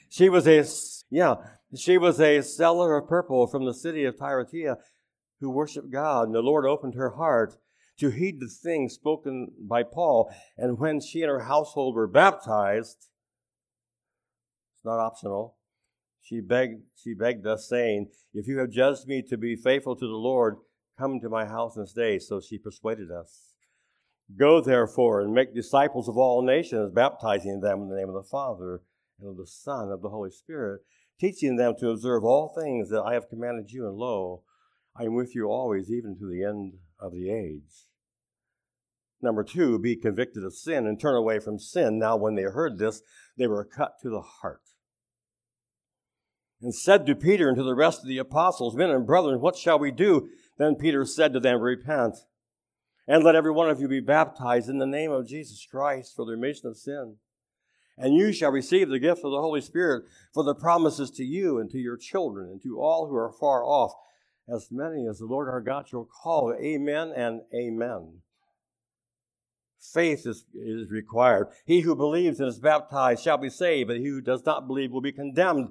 She 0.08 0.28
was 0.28 0.46
a, 0.46 0.64
yeah, 1.10 1.34
she 1.76 1.98
was 1.98 2.20
a 2.20 2.42
seller 2.42 2.96
of 2.96 3.08
purple 3.08 3.46
from 3.46 3.64
the 3.64 3.74
city 3.74 4.04
of 4.04 4.16
Thyatira 4.16 4.78
who 5.40 5.50
worshiped 5.50 5.90
God, 5.90 6.26
and 6.26 6.34
the 6.34 6.40
Lord 6.40 6.64
opened 6.64 6.94
her 6.94 7.10
heart 7.16 7.56
to 7.98 8.10
heed 8.10 8.40
the 8.40 8.48
things 8.48 8.94
spoken 8.94 9.48
by 9.58 9.82
Paul. 9.82 10.32
And 10.56 10.78
when 10.78 11.00
she 11.00 11.22
and 11.22 11.30
her 11.30 11.40
household 11.40 11.94
were 11.94 12.06
baptized, 12.06 13.08
it's 14.74 14.84
not 14.84 14.98
optional, 14.98 15.56
she 16.24 16.40
begged, 16.40 16.80
she 16.96 17.12
begged 17.12 17.46
us, 17.46 17.68
saying, 17.68 18.08
If 18.32 18.48
you 18.48 18.58
have 18.58 18.70
judged 18.70 19.06
me 19.06 19.22
to 19.28 19.36
be 19.36 19.56
faithful 19.56 19.94
to 19.94 20.06
the 20.06 20.14
Lord, 20.14 20.56
come 20.98 21.20
to 21.20 21.28
my 21.28 21.44
house 21.44 21.76
and 21.76 21.86
stay. 21.86 22.18
So 22.18 22.40
she 22.40 22.56
persuaded 22.56 23.10
us. 23.10 23.52
Go 24.34 24.62
therefore 24.62 25.20
and 25.20 25.34
make 25.34 25.54
disciples 25.54 26.08
of 26.08 26.16
all 26.16 26.40
nations, 26.40 26.92
baptizing 26.94 27.60
them 27.60 27.82
in 27.82 27.88
the 27.90 27.96
name 27.96 28.08
of 28.08 28.14
the 28.14 28.22
Father 28.22 28.80
and 29.20 29.28
of 29.28 29.36
the 29.36 29.46
Son 29.46 29.84
and 29.84 29.92
of 29.92 30.00
the 30.00 30.08
Holy 30.08 30.30
Spirit, 30.30 30.80
teaching 31.20 31.56
them 31.56 31.74
to 31.78 31.90
observe 31.90 32.24
all 32.24 32.54
things 32.58 32.88
that 32.88 33.02
I 33.02 33.12
have 33.12 33.28
commanded 33.28 33.70
you. 33.70 33.86
And 33.86 33.98
lo, 33.98 34.44
I 34.96 35.04
am 35.04 35.14
with 35.14 35.34
you 35.34 35.48
always, 35.48 35.90
even 35.90 36.16
to 36.18 36.26
the 36.26 36.42
end 36.42 36.78
of 36.98 37.12
the 37.12 37.30
age. 37.30 37.88
Number 39.20 39.44
two, 39.44 39.78
be 39.78 39.94
convicted 39.94 40.42
of 40.42 40.54
sin 40.54 40.86
and 40.86 40.98
turn 40.98 41.16
away 41.16 41.38
from 41.38 41.58
sin. 41.58 41.98
Now, 41.98 42.16
when 42.16 42.34
they 42.34 42.42
heard 42.44 42.78
this, 42.78 43.02
they 43.36 43.46
were 43.46 43.64
cut 43.64 43.96
to 44.02 44.08
the 44.08 44.22
heart. 44.22 44.63
And 46.64 46.74
said 46.74 47.04
to 47.04 47.14
Peter 47.14 47.46
and 47.46 47.58
to 47.58 47.62
the 47.62 47.74
rest 47.74 48.00
of 48.00 48.08
the 48.08 48.16
apostles, 48.16 48.74
Men 48.74 48.88
and 48.88 49.06
brethren, 49.06 49.42
what 49.42 49.54
shall 49.54 49.78
we 49.78 49.90
do? 49.90 50.30
Then 50.56 50.76
Peter 50.76 51.04
said 51.04 51.34
to 51.34 51.40
them, 51.40 51.60
Repent, 51.60 52.16
and 53.06 53.22
let 53.22 53.34
every 53.34 53.50
one 53.52 53.68
of 53.68 53.82
you 53.82 53.86
be 53.86 54.00
baptized 54.00 54.70
in 54.70 54.78
the 54.78 54.86
name 54.86 55.12
of 55.12 55.28
Jesus 55.28 55.66
Christ 55.70 56.16
for 56.16 56.24
the 56.24 56.32
remission 56.32 56.70
of 56.70 56.78
sin. 56.78 57.16
And 57.98 58.14
you 58.14 58.32
shall 58.32 58.50
receive 58.50 58.88
the 58.88 58.98
gift 58.98 59.18
of 59.24 59.30
the 59.30 59.42
Holy 59.42 59.60
Spirit, 59.60 60.04
for 60.32 60.42
the 60.42 60.54
promises 60.54 61.10
to 61.10 61.22
you 61.22 61.58
and 61.58 61.68
to 61.68 61.76
your 61.76 61.98
children 61.98 62.48
and 62.48 62.62
to 62.62 62.80
all 62.80 63.08
who 63.08 63.14
are 63.14 63.30
far 63.30 63.62
off 63.62 63.92
as 64.48 64.68
many 64.70 65.06
as 65.06 65.18
the 65.18 65.26
Lord 65.26 65.50
our 65.50 65.60
God 65.60 65.86
shall 65.86 66.06
call. 66.06 66.54
Amen 66.58 67.12
and 67.14 67.42
amen. 67.54 68.22
Faith 69.92 70.26
is, 70.26 70.46
is 70.54 70.90
required. 70.90 71.48
He 71.66 71.80
who 71.80 71.94
believes 71.94 72.40
and 72.40 72.48
is 72.48 72.58
baptized 72.58 73.22
shall 73.22 73.36
be 73.36 73.50
saved, 73.50 73.88
but 73.88 73.98
he 73.98 74.06
who 74.06 74.22
does 74.22 74.46
not 74.46 74.66
believe 74.66 74.92
will 74.92 75.02
be 75.02 75.12
condemned. 75.12 75.68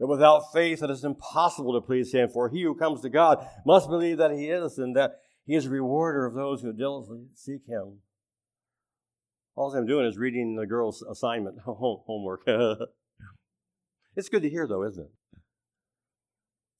But 0.00 0.08
without 0.08 0.50
faith 0.52 0.82
it 0.82 0.90
is 0.90 1.04
impossible 1.04 1.74
to 1.74 1.86
please 1.86 2.12
him, 2.12 2.30
for 2.30 2.48
he 2.48 2.62
who 2.62 2.74
comes 2.74 3.02
to 3.02 3.10
God 3.10 3.46
must 3.66 3.90
believe 3.90 4.16
that 4.16 4.32
he 4.32 4.48
is, 4.48 4.78
and 4.78 4.96
that 4.96 5.16
he 5.44 5.54
is 5.54 5.66
a 5.66 5.70
rewarder 5.70 6.24
of 6.24 6.34
those 6.34 6.62
who 6.62 6.72
diligently 6.72 7.26
seek 7.34 7.66
him. 7.68 7.98
All 9.54 9.74
I'm 9.74 9.86
doing 9.86 10.06
is 10.06 10.16
reading 10.16 10.56
the 10.56 10.66
girl's 10.66 11.02
assignment, 11.02 11.58
homework. 11.66 12.40
it's 14.16 14.30
good 14.30 14.42
to 14.42 14.48
hear, 14.48 14.66
though, 14.66 14.84
isn't 14.84 15.04
it? 15.04 15.10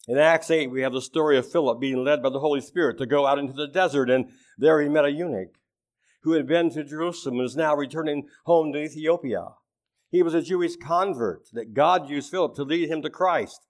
In 0.08 0.16
Acts 0.16 0.50
8, 0.50 0.70
we 0.70 0.80
have 0.80 0.94
the 0.94 1.02
story 1.02 1.36
of 1.36 1.50
Philip 1.50 1.78
being 1.78 2.02
led 2.02 2.22
by 2.22 2.30
the 2.30 2.40
Holy 2.40 2.62
Spirit 2.62 2.96
to 2.98 3.06
go 3.06 3.26
out 3.26 3.38
into 3.38 3.52
the 3.52 3.68
desert, 3.68 4.08
and 4.08 4.30
there 4.56 4.80
he 4.80 4.88
met 4.88 5.04
a 5.04 5.10
eunuch 5.10 5.50
who 6.22 6.32
had 6.32 6.46
been 6.46 6.70
to 6.70 6.84
Jerusalem 6.84 7.36
and 7.36 7.44
is 7.44 7.54
now 7.54 7.76
returning 7.76 8.28
home 8.46 8.72
to 8.72 8.78
Ethiopia. 8.78 9.44
He 10.10 10.22
was 10.22 10.34
a 10.34 10.42
Jewish 10.42 10.76
convert 10.76 11.48
that 11.52 11.74
God 11.74 12.08
used 12.08 12.30
Philip 12.30 12.54
to 12.56 12.64
lead 12.64 12.88
him 12.88 13.02
to 13.02 13.10
Christ. 13.10 13.66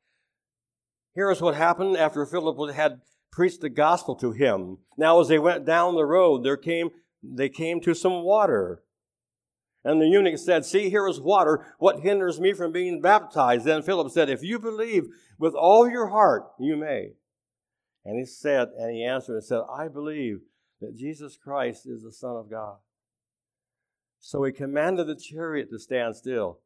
Here 1.14 1.30
is 1.30 1.40
what 1.40 1.54
happened 1.54 1.96
after 1.96 2.24
Philip 2.24 2.74
had 2.74 3.00
preached 3.30 3.60
the 3.60 3.68
gospel 3.68 4.14
to 4.16 4.32
him. 4.32 4.78
Now, 4.96 5.20
as 5.20 5.28
they 5.28 5.38
went 5.38 5.66
down 5.66 5.94
the 5.94 6.04
road, 6.04 6.44
there 6.44 6.56
came, 6.56 6.90
they 7.22 7.48
came 7.48 7.80
to 7.82 7.94
some 7.94 8.22
water. 8.22 8.82
And 9.84 10.00
the 10.00 10.06
eunuch 10.06 10.38
said, 10.38 10.64
See, 10.64 10.90
here 10.90 11.06
is 11.08 11.20
water. 11.20 11.74
What 11.78 12.00
hinders 12.00 12.40
me 12.40 12.52
from 12.52 12.72
being 12.72 13.00
baptized? 13.00 13.64
Then 13.64 13.82
Philip 13.82 14.10
said, 14.10 14.28
If 14.28 14.42
you 14.42 14.58
believe 14.58 15.06
with 15.38 15.54
all 15.54 15.88
your 15.88 16.08
heart, 16.08 16.44
you 16.58 16.76
may. 16.76 17.12
And 18.04 18.18
he 18.18 18.24
said, 18.24 18.68
and 18.78 18.94
he 18.94 19.04
answered 19.04 19.34
and 19.34 19.44
said, 19.44 19.60
I 19.72 19.88
believe 19.88 20.40
that 20.80 20.96
Jesus 20.96 21.36
Christ 21.36 21.86
is 21.86 22.02
the 22.02 22.12
Son 22.12 22.36
of 22.36 22.50
God. 22.50 22.76
So 24.20 24.44
he 24.44 24.52
commanded 24.52 25.06
the 25.06 25.16
chariot 25.16 25.70
to 25.70 25.78
stand 25.78 26.14
still. 26.14 26.60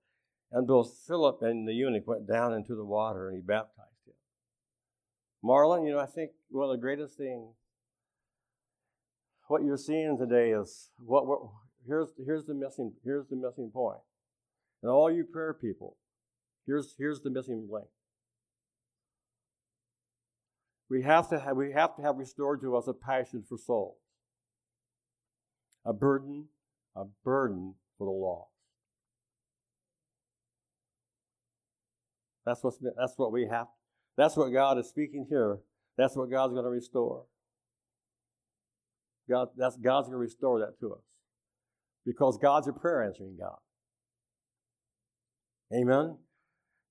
And 0.51 0.67
both 0.67 0.99
Philip 1.07 1.39
and 1.43 1.67
the 1.67 1.73
eunuch 1.73 2.07
went 2.07 2.29
down 2.29 2.53
into 2.53 2.75
the 2.75 2.85
water 2.85 3.29
and 3.29 3.37
he 3.37 3.43
baptized 3.43 4.07
him. 4.07 4.15
Marlon, 5.43 5.87
you 5.87 5.93
know, 5.93 6.01
I 6.01 6.07
think 6.07 6.33
one 6.51 6.65
of 6.65 6.71
the 6.71 6.81
greatest 6.81 7.17
things, 7.17 7.55
what 9.47 9.63
you're 9.63 9.77
seeing 9.77 10.19
today 10.19 10.51
is 10.51 10.91
what, 10.99 11.27
what 11.27 11.41
here's, 11.87 12.09
here's, 12.25 12.45
the 12.45 12.55
missing, 12.55 12.93
here's 13.05 13.29
the 13.29 13.37
missing 13.37 13.71
point. 13.73 13.99
And 14.83 14.91
all 14.91 15.11
you 15.11 15.25
prayer 15.25 15.55
people, 15.55 15.97
here's, 16.67 16.95
here's 16.99 17.21
the 17.21 17.31
missing 17.31 17.69
link. 17.71 17.87
We 20.89 21.03
have, 21.03 21.29
to 21.31 21.39
have, 21.39 21.57
we 21.57 21.73
have 21.73 21.97
to 21.97 22.03
have 22.03 22.17
restored 22.17 22.61
to 22.61 22.77
us 22.77 22.87
a 22.87 22.93
passion 22.93 23.43
for 23.49 23.59
souls, 23.59 23.97
a 25.85 25.93
burden, 25.93 26.47
a 26.97 27.05
burden 27.25 27.75
for 27.99 28.07
the 28.07 28.11
lost. 28.11 28.51
That's, 32.47 32.63
what's, 32.63 32.79
that's 32.97 33.15
what 33.17 33.33
we 33.33 33.49
have. 33.51 33.67
That's 34.17 34.37
what 34.37 34.53
God 34.53 34.79
is 34.79 34.89
speaking 34.89 35.27
here. 35.29 35.59
That's 35.97 36.17
what 36.17 36.31
God's 36.31 36.53
going 36.53 36.65
to 36.65 36.71
restore. 36.71 37.25
God, 39.29 39.49
that's, 39.57 39.77
God's 39.77 40.09
going 40.09 40.17
to 40.17 40.19
restore 40.19 40.61
that 40.61 40.79
to 40.81 40.93
us 40.93 41.03
because 42.05 42.39
God's 42.39 42.69
a 42.69 42.73
prayer 42.73 43.03
answering 43.03 43.37
God. 43.39 43.57
Amen. 45.75 46.19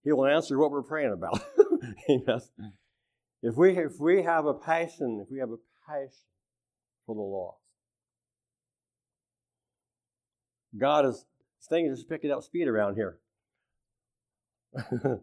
He 0.04 0.12
will 0.12 0.26
answer 0.26 0.58
what 0.58 0.72
we're 0.72 0.84
praying 0.84 1.13
about. 1.13 1.42
Amen. 2.10 2.42
If 3.42 3.56
we 3.56 3.78
if 3.78 4.00
we 4.00 4.24
have 4.24 4.46
a 4.46 4.54
passion, 4.54 5.20
if 5.22 5.32
we 5.32 5.39
have 5.39 5.52
a 5.52 5.58
passion 5.88 6.12
for 7.06 7.16
the 7.16 7.22
lost, 7.22 7.62
God 10.78 11.06
is 11.06 11.26
things 11.70 12.02
are 12.02 12.06
picking 12.06 12.32
up 12.32 12.44
speed 12.44 12.68
around 12.68 12.96
here. 12.96 13.20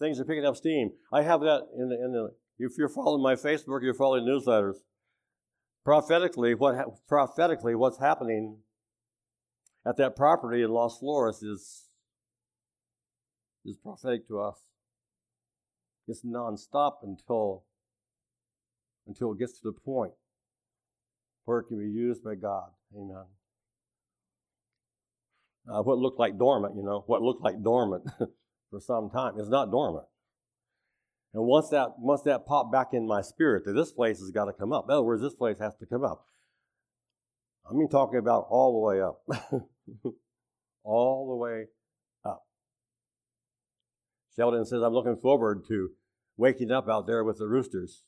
things 0.00 0.20
are 0.20 0.24
picking 0.24 0.44
up 0.44 0.56
steam. 0.56 0.92
I 1.12 1.22
have 1.22 1.40
that 1.40 1.68
in 1.76 1.88
the, 1.88 1.96
in 1.96 2.12
the 2.12 2.30
if 2.58 2.72
you're 2.76 2.88
following 2.88 3.22
my 3.22 3.34
Facebook, 3.34 3.82
you're 3.82 3.94
following 3.94 4.24
newsletters. 4.24 4.76
Prophetically, 5.84 6.54
what 6.54 7.06
prophetically 7.06 7.74
what's 7.74 7.98
happening 7.98 8.58
at 9.86 9.96
that 9.96 10.16
property 10.16 10.62
in 10.62 10.70
Los 10.70 10.98
Flores 10.98 11.42
is, 11.42 11.84
is 13.64 13.76
prophetic 13.76 14.26
to 14.28 14.40
us. 14.40 14.60
It's 16.06 16.24
nonstop 16.24 16.96
until, 17.02 17.64
until 19.06 19.32
it 19.32 19.38
gets 19.38 19.60
to 19.60 19.60
the 19.64 19.72
point 19.72 20.12
where 21.44 21.60
it 21.60 21.64
can 21.64 21.78
be 21.78 21.90
used 21.90 22.22
by 22.24 22.34
God. 22.34 22.70
Amen. 22.94 23.24
Uh, 25.70 25.82
what 25.82 25.98
looked 25.98 26.18
like 26.18 26.38
dormant, 26.38 26.76
you 26.76 26.82
know, 26.82 27.04
what 27.06 27.20
looked 27.20 27.42
like 27.42 27.62
dormant 27.62 28.04
for 28.70 28.80
some 28.80 29.10
time 29.10 29.38
is 29.38 29.48
not 29.48 29.70
dormant. 29.70 30.06
And 31.34 31.44
once 31.44 31.68
that 31.70 31.98
once 31.98 32.22
that 32.22 32.46
popped 32.46 32.72
back 32.72 32.88
in 32.92 33.06
my 33.06 33.20
spirit 33.20 33.64
that 33.64 33.74
this 33.74 33.92
place 33.92 34.18
has 34.18 34.30
got 34.30 34.46
to 34.46 34.52
come 34.52 34.72
up. 34.72 34.86
In 34.88 34.92
other 34.92 35.02
words, 35.02 35.22
this 35.22 35.34
place 35.34 35.58
has 35.60 35.76
to 35.76 35.86
come 35.86 36.04
up. 36.04 36.24
I 37.68 37.74
mean 37.74 37.88
talking 37.88 38.18
about 38.18 38.46
all 38.48 38.72
the 38.72 38.86
way 38.88 39.02
up. 39.02 39.22
all 40.84 41.28
the 41.28 41.36
way 41.36 41.66
up. 42.24 42.46
Sheldon 44.34 44.64
says, 44.64 44.82
I'm 44.82 44.94
looking 44.94 45.18
forward 45.20 45.64
to 45.68 45.90
waking 46.38 46.70
up 46.70 46.88
out 46.88 47.06
there 47.06 47.22
with 47.24 47.38
the 47.38 47.46
roosters. 47.46 48.04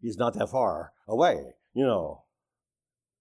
He's 0.00 0.16
not 0.16 0.34
that 0.34 0.48
far 0.48 0.92
away, 1.06 1.54
you 1.74 1.84
know. 1.84 2.24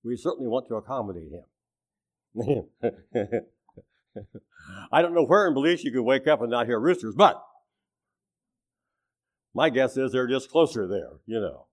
We 0.03 0.15
certainly 0.15 0.47
want 0.47 0.67
to 0.69 0.75
accommodate 0.75 1.31
him. 1.33 2.63
I 4.91 5.01
don't 5.01 5.13
know 5.13 5.25
where 5.25 5.47
in 5.47 5.53
Belize 5.53 5.83
you 5.83 5.91
could 5.91 6.03
wake 6.03 6.27
up 6.27 6.41
and 6.41 6.51
not 6.51 6.65
hear 6.65 6.79
roosters, 6.79 7.15
but 7.15 7.41
my 9.53 9.69
guess 9.69 9.97
is 9.97 10.11
they're 10.11 10.27
just 10.27 10.49
closer 10.51 10.87
there, 10.87 11.19
you 11.25 11.39
know, 11.39 11.67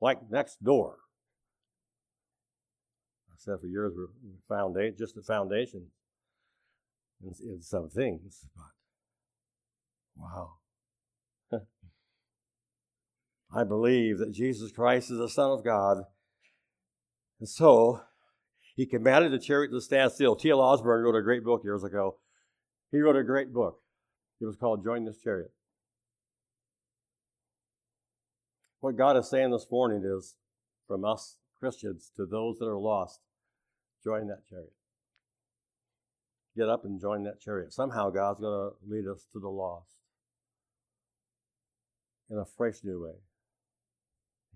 like 0.00 0.18
next 0.30 0.62
door 0.62 0.98
I 3.30 3.34
said 3.38 3.60
for 3.60 3.66
years, 3.66 3.92
we're 3.96 4.08
foundation, 4.48 4.96
just 4.98 5.14
the 5.14 5.22
foundation 5.22 5.86
in, 7.22 7.34
in 7.48 7.62
some 7.62 7.88
things. 7.88 8.46
But 8.54 8.64
Wow. 10.18 10.54
I 13.54 13.64
believe 13.64 14.18
that 14.18 14.32
Jesus 14.32 14.72
Christ 14.72 15.10
is 15.10 15.18
the 15.18 15.28
Son 15.28 15.50
of 15.50 15.64
God. 15.64 16.04
And 17.38 17.48
so, 17.48 18.00
he 18.76 18.86
commanded 18.86 19.32
the 19.32 19.38
chariot 19.38 19.70
to 19.70 19.80
stand 19.80 20.12
still. 20.12 20.36
T.L. 20.36 20.60
Osborn 20.60 21.02
wrote 21.02 21.16
a 21.16 21.22
great 21.22 21.42
book 21.42 21.64
years 21.64 21.82
ago. 21.82 22.16
He 22.92 23.00
wrote 23.00 23.16
a 23.16 23.24
great 23.24 23.52
book. 23.52 23.80
It 24.40 24.44
was 24.44 24.56
called 24.56 24.84
Join 24.84 25.04
This 25.04 25.18
Chariot. 25.18 25.50
What 28.80 28.96
God 28.96 29.16
is 29.16 29.28
saying 29.28 29.50
this 29.50 29.66
morning 29.70 30.04
is 30.04 30.36
from 30.86 31.04
us 31.04 31.38
Christians 31.58 32.12
to 32.16 32.26
those 32.26 32.58
that 32.58 32.66
are 32.66 32.78
lost, 32.78 33.20
join 34.04 34.28
that 34.28 34.46
chariot. 34.48 34.72
Get 36.56 36.68
up 36.68 36.84
and 36.84 37.00
join 37.00 37.24
that 37.24 37.40
chariot. 37.40 37.72
Somehow 37.72 38.10
God's 38.10 38.40
going 38.40 38.70
to 38.70 38.76
lead 38.86 39.06
us 39.06 39.26
to 39.32 39.40
the 39.40 39.48
lost 39.48 39.96
in 42.30 42.38
a 42.38 42.44
fresh 42.44 42.84
new 42.84 43.02
way. 43.02 43.16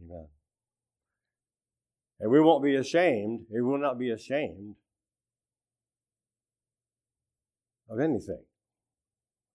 Amen. 0.02 0.26
And 2.20 2.30
we 2.30 2.40
won't 2.40 2.62
be 2.62 2.76
ashamed, 2.76 3.46
we 3.50 3.62
will 3.62 3.78
not 3.78 3.98
be 3.98 4.10
ashamed 4.10 4.76
of 7.88 7.98
anything. 7.98 8.42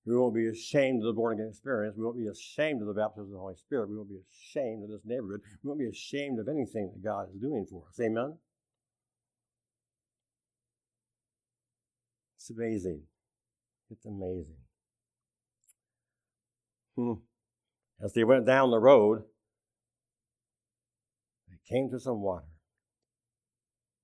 We 0.06 0.16
won't 0.16 0.36
be 0.36 0.48
ashamed 0.48 1.02
of 1.02 1.08
the 1.08 1.14
born 1.14 1.36
again 1.36 1.50
experience. 1.50 1.96
We 1.98 2.04
won't 2.04 2.18
be 2.18 2.28
ashamed 2.28 2.82
of 2.82 2.88
the 2.88 2.94
baptism 2.94 3.26
of 3.26 3.32
the 3.32 3.40
Holy 3.40 3.56
Spirit. 3.56 3.90
We 3.90 3.98
won't 3.98 4.10
be 4.10 4.22
ashamed 4.32 4.84
of 4.84 4.90
this 4.90 5.02
neighborhood. 5.06 5.42
We 5.64 5.68
won't 5.68 5.80
be 5.80 5.90
ashamed 5.90 6.40
of 6.40 6.48
anything 6.48 6.92
that 6.94 7.04
God 7.04 7.30
is 7.34 7.42
doing 7.42 7.66
for 7.70 7.84
us. 7.90 8.00
Amen? 8.00 8.38
It's 12.38 12.52
amazing. 12.52 13.02
It's 13.90 14.06
amazing. 14.06 14.58
Hmm. 16.96 17.14
As 18.04 18.14
they 18.14 18.24
went 18.24 18.46
down 18.46 18.70
the 18.70 18.80
road, 18.80 19.24
they 21.50 21.58
came 21.68 21.90
to 21.90 22.00
some 22.00 22.22
water. 22.22 22.46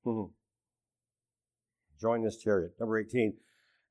Hmm. 0.03 0.23
Join 1.99 2.23
this 2.23 2.37
chariot. 2.37 2.73
Number 2.79 2.97
18. 2.99 3.33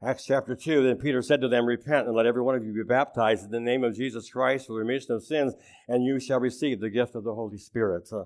Acts 0.03 0.25
chapter 0.25 0.57
2, 0.57 0.83
then 0.83 0.97
Peter 0.97 1.21
said 1.21 1.43
to 1.43 1.49
them, 1.49 1.67
Repent 1.67 2.07
and 2.07 2.17
let 2.17 2.25
every 2.25 2.41
one 2.41 2.55
of 2.55 2.65
you 2.65 2.73
be 2.73 2.83
baptized 2.83 3.45
in 3.45 3.51
the 3.51 3.61
name 3.61 3.85
of 3.85 3.95
Jesus 3.95 4.31
Christ 4.31 4.67
for 4.67 4.73
the 4.73 4.79
remission 4.79 5.15
of 5.15 5.23
sins, 5.23 5.55
and 5.87 6.05
you 6.05 6.19
shall 6.19 6.41
receive 6.41 6.81
the 6.81 6.89
gift 6.89 7.15
of 7.15 7.23
the 7.23 7.35
Holy 7.35 7.59
Spirit. 7.59 8.09
Uh, 8.11 8.25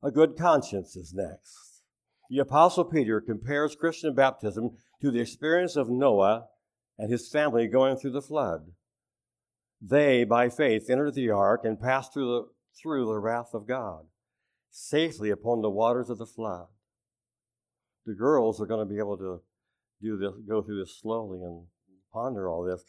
a 0.00 0.12
good 0.12 0.36
conscience 0.36 0.94
is 0.94 1.12
next. 1.12 1.82
The 2.30 2.38
Apostle 2.38 2.84
Peter 2.84 3.20
compares 3.20 3.74
Christian 3.74 4.14
baptism 4.14 4.70
to 5.00 5.10
the 5.10 5.20
experience 5.20 5.74
of 5.74 5.90
Noah 5.90 6.46
and 6.98 7.10
his 7.10 7.28
family 7.28 7.66
going 7.66 7.96
through 7.96 8.12
the 8.12 8.22
flood. 8.22 8.72
They, 9.80 10.22
by 10.22 10.48
faith, 10.48 10.88
entered 10.88 11.14
the 11.14 11.30
ark 11.30 11.62
and 11.64 11.80
passed 11.80 12.12
through 12.14 12.26
the, 12.26 12.48
through 12.80 13.06
the 13.06 13.18
wrath 13.18 13.54
of 13.54 13.66
God, 13.66 14.06
safely 14.72 15.30
upon 15.30 15.60
the 15.60 15.70
waters 15.70 16.08
of 16.10 16.18
the 16.18 16.26
flood. 16.26 16.66
The 18.06 18.14
girls 18.14 18.60
are 18.60 18.66
going 18.66 18.86
to 18.86 18.92
be 18.92 18.98
able 18.98 19.18
to 19.18 19.42
do 20.00 20.16
this, 20.16 20.32
go 20.48 20.62
through 20.62 20.80
this 20.80 20.98
slowly 20.98 21.40
and 21.42 21.66
ponder 22.12 22.48
all 22.48 22.64
this. 22.64 22.82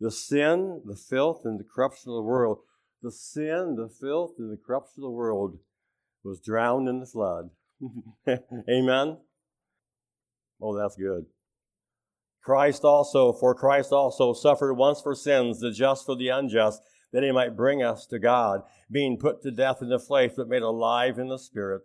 The 0.00 0.10
sin, 0.10 0.82
the 0.84 0.96
filth, 0.96 1.42
and 1.44 1.60
the 1.60 1.64
corruption 1.64 2.10
of 2.10 2.16
the 2.16 2.22
world. 2.22 2.58
The 3.02 3.12
sin, 3.12 3.76
the 3.76 3.88
filth, 3.88 4.32
and 4.38 4.50
the 4.50 4.56
corruption 4.56 5.02
of 5.02 5.08
the 5.08 5.10
world 5.10 5.58
was 6.24 6.40
drowned 6.40 6.88
in 6.88 7.00
the 7.00 7.06
flood. 7.06 7.50
Amen? 8.68 9.18
Oh, 10.60 10.76
that's 10.76 10.96
good. 10.96 11.26
Christ 12.42 12.82
also, 12.82 13.32
for 13.32 13.54
Christ 13.54 13.92
also 13.92 14.32
suffered 14.32 14.74
once 14.74 15.00
for 15.02 15.14
sins, 15.14 15.60
the 15.60 15.70
just 15.70 16.06
for 16.06 16.16
the 16.16 16.28
unjust, 16.28 16.80
that 17.12 17.22
he 17.22 17.32
might 17.32 17.56
bring 17.56 17.82
us 17.82 18.06
to 18.06 18.18
God, 18.18 18.62
being 18.90 19.18
put 19.18 19.42
to 19.42 19.50
death 19.50 19.82
in 19.82 19.88
the 19.88 19.98
flesh, 19.98 20.32
but 20.36 20.48
made 20.48 20.62
alive 20.62 21.18
in 21.18 21.28
the 21.28 21.38
spirit 21.38 21.82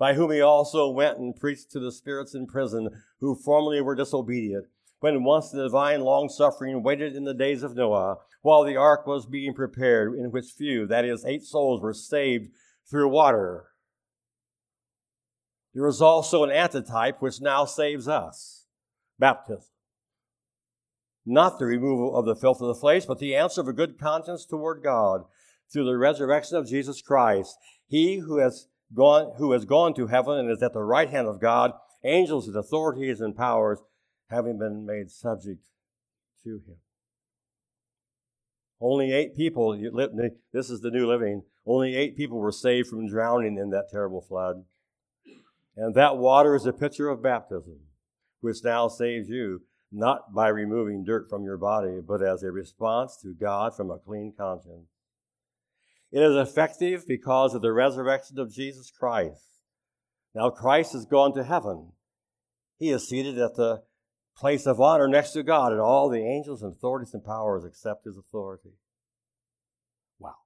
by 0.00 0.14
whom 0.14 0.32
he 0.32 0.40
also 0.40 0.88
went 0.88 1.18
and 1.18 1.36
preached 1.36 1.70
to 1.70 1.78
the 1.78 1.92
spirits 1.92 2.34
in 2.34 2.46
prison 2.46 2.88
who 3.20 3.36
formerly 3.36 3.82
were 3.82 3.94
disobedient, 3.94 4.64
when 5.00 5.22
once 5.22 5.50
the 5.50 5.62
divine 5.62 6.00
long 6.00 6.26
suffering 6.30 6.82
waited 6.82 7.14
in 7.14 7.24
the 7.24 7.34
days 7.34 7.62
of 7.62 7.76
Noah, 7.76 8.16
while 8.40 8.64
the 8.64 8.76
ark 8.76 9.06
was 9.06 9.26
being 9.26 9.52
prepared, 9.52 10.14
in 10.14 10.32
which 10.32 10.52
few, 10.56 10.86
that 10.86 11.04
is, 11.04 11.22
eight 11.26 11.42
souls, 11.42 11.82
were 11.82 11.92
saved 11.92 12.48
through 12.90 13.10
water. 13.10 13.66
There 15.74 15.86
is 15.86 16.00
also 16.00 16.44
an 16.44 16.50
antitype 16.50 17.20
which 17.20 17.42
now 17.42 17.66
saves 17.66 18.08
us 18.08 18.64
baptism. 19.18 19.64
Not 21.30 21.60
the 21.60 21.66
removal 21.66 22.16
of 22.16 22.26
the 22.26 22.34
filth 22.34 22.60
of 22.60 22.66
the 22.66 22.74
flesh, 22.74 23.06
but 23.06 23.20
the 23.20 23.36
answer 23.36 23.60
of 23.60 23.68
a 23.68 23.72
good 23.72 24.00
conscience 24.00 24.44
toward 24.44 24.82
God 24.82 25.22
through 25.72 25.84
the 25.84 25.96
resurrection 25.96 26.56
of 26.56 26.66
Jesus 26.66 27.00
Christ. 27.00 27.56
He 27.86 28.18
who 28.18 28.38
has 28.38 28.66
gone, 28.92 29.34
who 29.38 29.52
has 29.52 29.64
gone 29.64 29.94
to 29.94 30.08
heaven 30.08 30.38
and 30.38 30.50
is 30.50 30.60
at 30.60 30.72
the 30.72 30.82
right 30.82 31.08
hand 31.08 31.28
of 31.28 31.40
God, 31.40 31.70
angels 32.02 32.48
and 32.48 32.56
authorities 32.56 33.20
and 33.20 33.36
powers 33.36 33.78
having 34.28 34.58
been 34.58 34.84
made 34.84 35.12
subject 35.12 35.60
to 36.42 36.54
him. 36.66 36.76
Only 38.80 39.12
eight 39.12 39.36
people, 39.36 39.78
this 40.52 40.68
is 40.68 40.80
the 40.80 40.90
new 40.90 41.06
living, 41.06 41.44
only 41.64 41.94
eight 41.94 42.16
people 42.16 42.38
were 42.38 42.50
saved 42.50 42.88
from 42.88 43.08
drowning 43.08 43.56
in 43.56 43.70
that 43.70 43.88
terrible 43.92 44.20
flood. 44.20 44.64
And 45.76 45.94
that 45.94 46.16
water 46.16 46.56
is 46.56 46.66
a 46.66 46.72
picture 46.72 47.08
of 47.08 47.22
baptism, 47.22 47.78
which 48.40 48.64
now 48.64 48.88
saves 48.88 49.28
you, 49.28 49.62
not 49.92 50.32
by 50.34 50.48
removing 50.48 51.04
dirt 51.04 51.28
from 51.28 51.44
your 51.44 51.56
body, 51.56 52.00
but 52.06 52.22
as 52.22 52.42
a 52.42 52.52
response 52.52 53.16
to 53.22 53.34
God 53.34 53.76
from 53.76 53.90
a 53.90 53.98
clean 53.98 54.32
conscience. 54.36 54.88
It 56.12 56.22
is 56.22 56.36
effective 56.36 57.06
because 57.06 57.54
of 57.54 57.62
the 57.62 57.72
resurrection 57.72 58.38
of 58.38 58.52
Jesus 58.52 58.90
Christ. 58.90 59.44
Now, 60.34 60.50
Christ 60.50 60.92
has 60.92 61.06
gone 61.06 61.34
to 61.34 61.44
heaven. 61.44 61.92
He 62.78 62.90
is 62.90 63.08
seated 63.08 63.38
at 63.38 63.56
the 63.56 63.82
place 64.36 64.66
of 64.66 64.80
honor 64.80 65.08
next 65.08 65.32
to 65.32 65.42
God, 65.42 65.72
and 65.72 65.80
all 65.80 66.08
the 66.08 66.24
angels 66.24 66.62
and 66.62 66.72
authorities 66.72 67.14
and 67.14 67.24
powers 67.24 67.64
accept 67.64 68.06
his 68.06 68.16
authority. 68.16 68.70
Wow. 70.18 70.36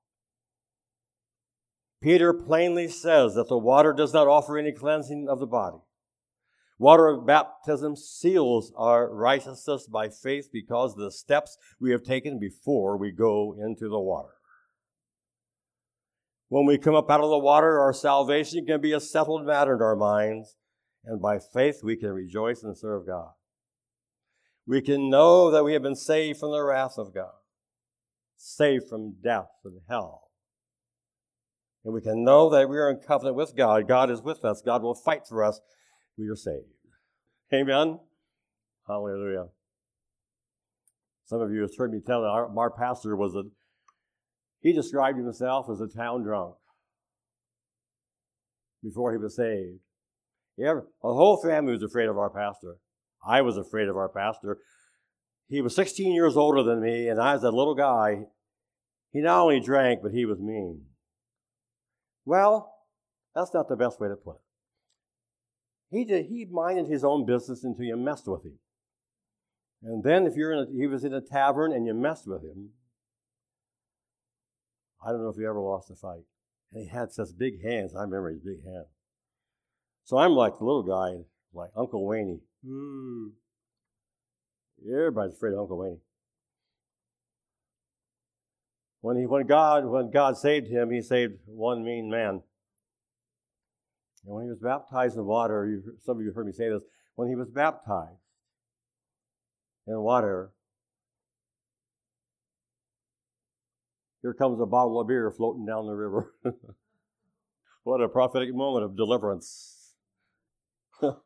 Peter 2.02 2.32
plainly 2.32 2.88
says 2.88 3.34
that 3.34 3.48
the 3.48 3.58
water 3.58 3.92
does 3.92 4.12
not 4.12 4.26
offer 4.26 4.58
any 4.58 4.72
cleansing 4.72 5.28
of 5.28 5.38
the 5.38 5.46
body. 5.46 5.78
Water 6.84 7.08
of 7.08 7.26
baptism 7.26 7.96
seals 7.96 8.70
our 8.76 9.10
righteousness 9.10 9.86
by 9.86 10.10
faith 10.10 10.50
because 10.52 10.92
of 10.92 10.98
the 10.98 11.10
steps 11.10 11.56
we 11.80 11.92
have 11.92 12.02
taken 12.02 12.38
before 12.38 12.98
we 12.98 13.10
go 13.10 13.56
into 13.58 13.88
the 13.88 13.98
water. 13.98 14.34
When 16.50 16.66
we 16.66 16.76
come 16.76 16.94
up 16.94 17.10
out 17.10 17.22
of 17.22 17.30
the 17.30 17.38
water, 17.38 17.80
our 17.80 17.94
salvation 17.94 18.66
can 18.66 18.82
be 18.82 18.92
a 18.92 19.00
settled 19.00 19.46
matter 19.46 19.76
in 19.76 19.80
our 19.80 19.96
minds, 19.96 20.56
and 21.06 21.22
by 21.22 21.38
faith 21.38 21.80
we 21.82 21.96
can 21.96 22.10
rejoice 22.10 22.62
and 22.62 22.76
serve 22.76 23.06
God. 23.06 23.30
We 24.66 24.82
can 24.82 25.08
know 25.08 25.50
that 25.52 25.64
we 25.64 25.72
have 25.72 25.82
been 25.82 25.96
saved 25.96 26.38
from 26.38 26.52
the 26.52 26.62
wrath 26.62 26.98
of 26.98 27.14
God, 27.14 27.32
saved 28.36 28.90
from 28.90 29.14
death 29.24 29.48
and 29.64 29.80
hell. 29.88 30.24
And 31.82 31.94
we 31.94 32.02
can 32.02 32.22
know 32.22 32.50
that 32.50 32.68
we 32.68 32.76
are 32.76 32.90
in 32.90 32.98
covenant 32.98 33.36
with 33.36 33.56
God. 33.56 33.88
God 33.88 34.10
is 34.10 34.20
with 34.20 34.44
us. 34.44 34.60
God 34.60 34.82
will 34.82 34.94
fight 34.94 35.26
for 35.26 35.42
us. 35.42 35.62
We 36.18 36.28
are 36.28 36.36
saved. 36.36 36.73
Amen. 37.52 37.98
Hallelujah. 38.86 39.46
Some 41.26 41.40
of 41.40 41.50
you 41.52 41.62
have 41.62 41.70
heard 41.76 41.92
me 41.92 42.00
tell 42.04 42.22
that 42.22 42.28
our, 42.28 42.58
our 42.58 42.70
pastor 42.70 43.16
was 43.16 43.34
a 43.34 43.42
he 44.60 44.72
described 44.72 45.18
himself 45.18 45.66
as 45.70 45.82
a 45.82 45.86
town 45.86 46.22
drunk 46.22 46.54
before 48.82 49.12
he 49.12 49.18
was 49.18 49.36
saved. 49.36 49.80
Yeah, 50.56 50.74
the 50.74 50.82
whole 51.02 51.42
family 51.42 51.72
was 51.72 51.82
afraid 51.82 52.08
of 52.08 52.16
our 52.16 52.30
pastor. 52.30 52.76
I 53.26 53.42
was 53.42 53.58
afraid 53.58 53.88
of 53.88 53.96
our 53.96 54.08
pastor. 54.08 54.58
He 55.48 55.60
was 55.60 55.76
16 55.76 56.14
years 56.14 56.36
older 56.36 56.62
than 56.62 56.80
me, 56.80 57.08
and 57.08 57.20
I 57.20 57.34
was 57.34 57.44
a 57.44 57.50
little 57.50 57.74
guy. 57.74 58.24
He 59.12 59.20
not 59.20 59.42
only 59.42 59.60
drank, 59.60 60.00
but 60.02 60.12
he 60.12 60.24
was 60.24 60.40
mean. 60.40 60.86
Well, 62.24 62.72
that's 63.34 63.52
not 63.52 63.68
the 63.68 63.76
best 63.76 64.00
way 64.00 64.08
to 64.08 64.16
put 64.16 64.36
it. 64.36 64.43
He 65.94 66.04
did, 66.04 66.26
he 66.26 66.44
minded 66.44 66.88
his 66.88 67.04
own 67.04 67.24
business 67.24 67.62
until 67.62 67.84
you 67.84 67.96
messed 67.96 68.26
with 68.26 68.44
him. 68.44 68.58
And 69.82 70.02
then 70.02 70.26
if 70.26 70.34
you're 70.34 70.52
in 70.52 70.58
a, 70.58 70.66
he 70.76 70.88
was 70.88 71.04
in 71.04 71.14
a 71.14 71.20
tavern 71.20 71.72
and 71.72 71.86
you 71.86 71.94
messed 71.94 72.26
with 72.26 72.42
him, 72.42 72.70
I 75.04 75.10
don't 75.10 75.22
know 75.22 75.28
if 75.28 75.36
he 75.36 75.44
ever 75.44 75.60
lost 75.60 75.90
a 75.90 75.94
fight. 75.94 76.24
And 76.72 76.82
he 76.82 76.88
had 76.88 77.12
such 77.12 77.28
big 77.38 77.62
hands. 77.62 77.94
I 77.94 78.00
remember 78.00 78.30
his 78.30 78.40
big 78.40 78.64
hands. 78.64 78.88
So 80.02 80.18
I'm 80.18 80.32
like 80.32 80.58
the 80.58 80.64
little 80.64 80.82
guy, 80.82 81.24
like 81.52 81.70
Uncle 81.76 82.04
Wayne. 82.04 82.40
Mm. 82.66 83.32
Everybody's 84.84 85.34
afraid 85.34 85.52
of 85.52 85.60
Uncle 85.60 85.78
Wayne. 85.78 86.00
When 89.00 89.16
he, 89.16 89.26
when 89.26 89.46
God, 89.46 89.84
when 89.84 90.10
God 90.10 90.38
saved 90.38 90.66
him, 90.66 90.90
He 90.90 91.02
saved 91.02 91.34
one 91.44 91.84
mean 91.84 92.10
man. 92.10 92.42
And 94.26 94.34
when 94.34 94.44
he 94.44 94.50
was 94.50 94.58
baptized 94.58 95.16
in 95.16 95.24
water, 95.24 95.66
you, 95.66 95.82
some 96.04 96.18
of 96.18 96.24
you 96.24 96.32
heard 96.32 96.46
me 96.46 96.52
say 96.52 96.68
this. 96.68 96.82
When 97.14 97.28
he 97.28 97.34
was 97.34 97.48
baptized 97.48 98.20
in 99.86 99.98
water, 100.00 100.52
here 104.22 104.34
comes 104.34 104.60
a 104.60 104.66
bottle 104.66 105.00
of 105.00 105.06
beer 105.06 105.30
floating 105.30 105.66
down 105.66 105.86
the 105.86 105.92
river. 105.92 106.34
what 107.84 108.00
a 108.00 108.08
prophetic 108.08 108.54
moment 108.54 108.84
of 108.84 108.96
deliverance. 108.96 109.92
Never 111.02 111.20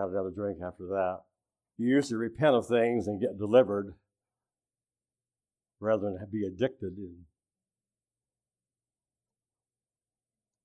had 0.00 0.10
another 0.10 0.32
drink 0.34 0.58
after 0.64 0.86
that. 0.88 1.20
You 1.78 1.88
used 1.88 2.08
to 2.08 2.16
repent 2.16 2.56
of 2.56 2.66
things 2.66 3.06
and 3.06 3.20
get 3.20 3.38
delivered 3.38 3.94
rather 5.78 6.10
than 6.10 6.18
be 6.32 6.44
addicted 6.44 6.96
and 6.96 7.18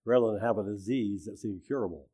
rather 0.05 0.31
than 0.31 0.41
have 0.41 0.57
a 0.57 0.63
disease 0.63 1.25
that's 1.25 1.43
incurable. 1.43 2.07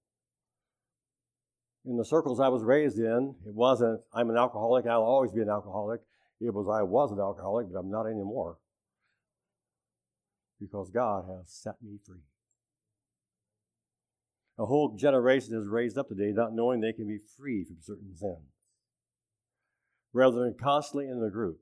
In 1.86 1.98
the 1.98 2.06
circles 2.06 2.40
I 2.40 2.50
was 2.50 2.64
raised 2.64 3.00
in, 3.00 3.36
it 3.46 3.54
wasn't, 3.54 4.02
I'm 4.14 4.30
an 4.30 4.38
alcoholic, 4.38 4.86
I'll 4.86 5.02
always 5.02 5.32
be 5.32 5.42
an 5.42 5.50
alcoholic. 5.50 6.02
It 6.42 6.54
was, 6.54 6.68
I 6.68 6.84
was 6.84 7.12
an 7.12 7.20
alcoholic, 7.20 7.68
but 7.72 7.80
I'm 7.80 7.90
not 7.90 8.06
anymore. 8.06 8.58
Because 10.60 10.90
God 10.90 11.26
has 11.28 11.52
set 11.52 11.76
me 11.82 11.98
free. 12.06 12.20
A 14.58 14.66
whole 14.66 14.96
generation 14.98 15.58
is 15.58 15.68
raised 15.68 15.98
up 15.98 16.10
today 16.10 16.32
not 16.34 16.54
knowing 16.54 16.82
they 16.82 16.92
can 16.92 17.08
be 17.08 17.18
free 17.38 17.64
from 17.64 17.78
certain 17.82 18.14
sins, 18.16 18.52
rather 20.12 20.44
than 20.44 20.56
constantly 20.62 21.08
in 21.08 21.22
the 21.22 21.30
group. 21.30 21.60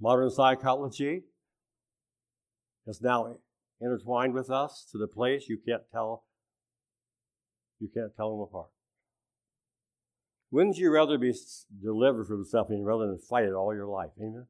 Modern 0.00 0.30
psychology 0.30 1.22
is 2.86 3.00
now 3.00 3.36
intertwined 3.80 4.34
with 4.34 4.50
us 4.50 4.86
to 4.92 4.98
the 4.98 5.06
place 5.06 5.48
you 5.48 5.58
can't 5.58 5.82
tell 5.90 6.24
you 7.80 7.88
can't 7.92 8.14
tell 8.16 8.30
them 8.30 8.40
apart. 8.40 8.70
Wouldn't 10.50 10.76
you 10.76 10.92
rather 10.92 11.18
be 11.18 11.34
delivered 11.82 12.26
from 12.26 12.44
something 12.44 12.84
rather 12.84 13.08
than 13.08 13.18
fight 13.18 13.44
it 13.44 13.52
all 13.52 13.74
your 13.74 13.88
life? 13.88 14.10
Amen. 14.18 14.46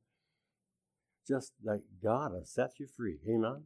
Just 1.26 1.52
that 1.64 1.80
God 2.02 2.32
has 2.38 2.52
set 2.52 2.78
you 2.78 2.86
free. 2.86 3.18
Amen. 3.26 3.62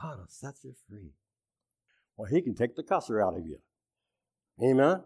God 0.00 0.18
will 0.18 0.26
set 0.28 0.56
you 0.62 0.74
free. 0.88 1.12
Well, 2.16 2.30
He 2.30 2.42
can 2.42 2.54
take 2.54 2.76
the 2.76 2.82
cusser 2.82 3.26
out 3.26 3.36
of 3.36 3.46
you. 3.46 3.60
Amen. 4.62 5.04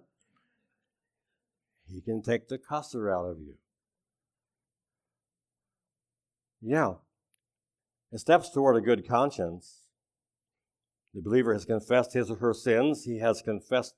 He 1.89 2.01
can 2.01 2.23
take 2.23 2.49
the 2.49 2.59
cusser 2.59 3.15
out 3.17 3.31
of 3.31 3.39
you. 3.39 3.55
Yeah. 6.61 6.95
It 8.17 8.21
steps 8.21 8.49
toward 8.49 8.77
a 8.77 8.81
good 8.81 9.07
conscience. 9.07 9.83
The 11.13 11.21
believer 11.21 11.53
has 11.53 11.67
confessed 11.67 12.15
his 12.15 12.31
or 12.31 12.37
her 12.37 12.55
sins. 12.55 13.05
He 13.05 13.19
has 13.19 13.43
confessed 13.43 13.95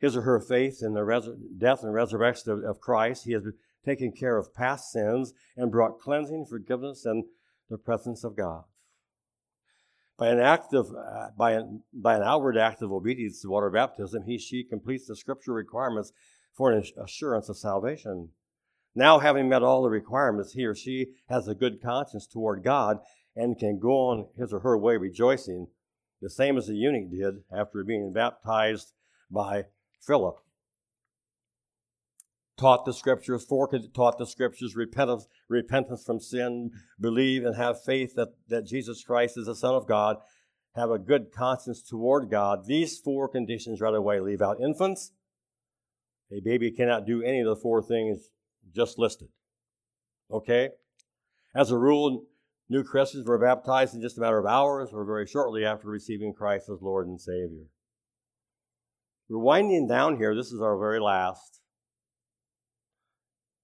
his 0.00 0.16
or 0.16 0.22
her 0.22 0.40
faith 0.40 0.80
in 0.82 0.94
the 0.94 1.38
death 1.56 1.84
and 1.84 1.94
resurrection 1.94 2.50
of, 2.50 2.64
of 2.64 2.80
Christ. 2.80 3.24
He 3.24 3.30
has 3.34 3.44
taken 3.84 4.10
care 4.10 4.36
of 4.36 4.52
past 4.52 4.90
sins 4.90 5.32
and 5.56 5.70
brought 5.70 6.00
cleansing, 6.00 6.46
forgiveness, 6.50 7.04
and 7.04 7.22
the 7.70 7.78
presence 7.78 8.24
of 8.24 8.34
God. 8.36 8.64
By 10.18 10.30
an 10.30 10.40
act 10.40 10.74
of, 10.74 10.88
uh, 10.88 11.28
by, 11.38 11.52
an, 11.52 11.84
by 11.92 12.16
an 12.16 12.24
outward 12.24 12.58
act 12.58 12.82
of 12.82 12.90
obedience 12.90 13.40
to 13.42 13.48
water 13.48 13.70
baptism, 13.70 14.24
he, 14.24 14.38
she 14.38 14.64
completes 14.64 15.06
the 15.06 15.14
scripture 15.14 15.52
requirements 15.52 16.10
for 16.52 16.72
an 16.72 16.82
assurance 17.00 17.48
of 17.48 17.56
salvation. 17.58 18.30
Now, 18.94 19.18
having 19.18 19.48
met 19.48 19.62
all 19.62 19.82
the 19.82 19.90
requirements, 19.90 20.52
he 20.52 20.64
or 20.64 20.74
she 20.74 21.08
has 21.28 21.48
a 21.48 21.54
good 21.54 21.82
conscience 21.82 22.26
toward 22.26 22.62
God 22.62 22.98
and 23.34 23.58
can 23.58 23.78
go 23.80 23.90
on 23.90 24.28
his 24.36 24.52
or 24.52 24.60
her 24.60 24.78
way 24.78 24.96
rejoicing, 24.96 25.66
the 26.22 26.30
same 26.30 26.56
as 26.56 26.68
the 26.68 26.74
eunuch 26.74 27.10
did 27.10 27.42
after 27.52 27.82
being 27.82 28.12
baptized 28.12 28.92
by 29.30 29.64
Philip 30.00 30.36
taught 32.56 32.84
the 32.84 32.92
scriptures, 32.92 33.46
taught 33.46 34.18
the 34.18 34.26
scriptures, 34.26 34.76
repentance, 34.76 35.26
repentance 35.48 36.04
from 36.04 36.20
sin, 36.20 36.70
believe 37.00 37.44
and 37.44 37.56
have 37.56 37.82
faith 37.82 38.14
that, 38.14 38.28
that 38.48 38.66
Jesus 38.66 39.02
Christ 39.02 39.36
is 39.36 39.46
the 39.46 39.54
Son 39.54 39.74
of 39.74 39.86
God, 39.86 40.16
have 40.74 40.90
a 40.90 40.98
good 40.98 41.32
conscience 41.32 41.82
toward 41.82 42.30
God. 42.30 42.66
These 42.66 42.98
four 42.98 43.28
conditions 43.28 43.80
right 43.80 43.94
away 43.94 44.20
leave 44.20 44.42
out 44.42 44.60
infants. 44.60 45.12
A 46.32 46.40
baby 46.40 46.70
cannot 46.70 47.06
do 47.06 47.22
any 47.22 47.40
of 47.40 47.46
the 47.46 47.60
four 47.60 47.82
things 47.82 48.30
just 48.72 48.98
listed. 48.98 49.28
Okay? 50.30 50.70
As 51.54 51.70
a 51.70 51.78
rule, 51.78 52.24
new 52.68 52.84
Christians 52.84 53.26
were 53.26 53.38
baptized 53.38 53.94
in 53.94 54.00
just 54.00 54.18
a 54.18 54.20
matter 54.20 54.38
of 54.38 54.46
hours 54.46 54.90
or 54.92 55.04
very 55.04 55.26
shortly 55.26 55.64
after 55.64 55.88
receiving 55.88 56.32
Christ 56.32 56.68
as 56.68 56.80
Lord 56.80 57.06
and 57.06 57.20
Savior. 57.20 57.66
We're 59.28 59.38
winding 59.38 59.88
down 59.88 60.16
here. 60.16 60.34
This 60.34 60.52
is 60.52 60.60
our 60.60 60.78
very 60.78 61.00
last 61.00 61.60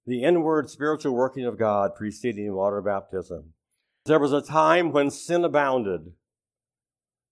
the 0.07 0.25
inward 0.25 0.69
spiritual 0.69 1.15
working 1.15 1.47
of 1.47 1.59
God 1.59 1.95
preceding 1.95 2.53
water 2.55 2.83
baptism. 2.83 3.53
There 4.07 4.19
was 4.19 4.33
a 4.33 4.43
time 4.43 4.93
when 4.93 5.11
sin 5.11 5.45
abounded. 5.45 6.13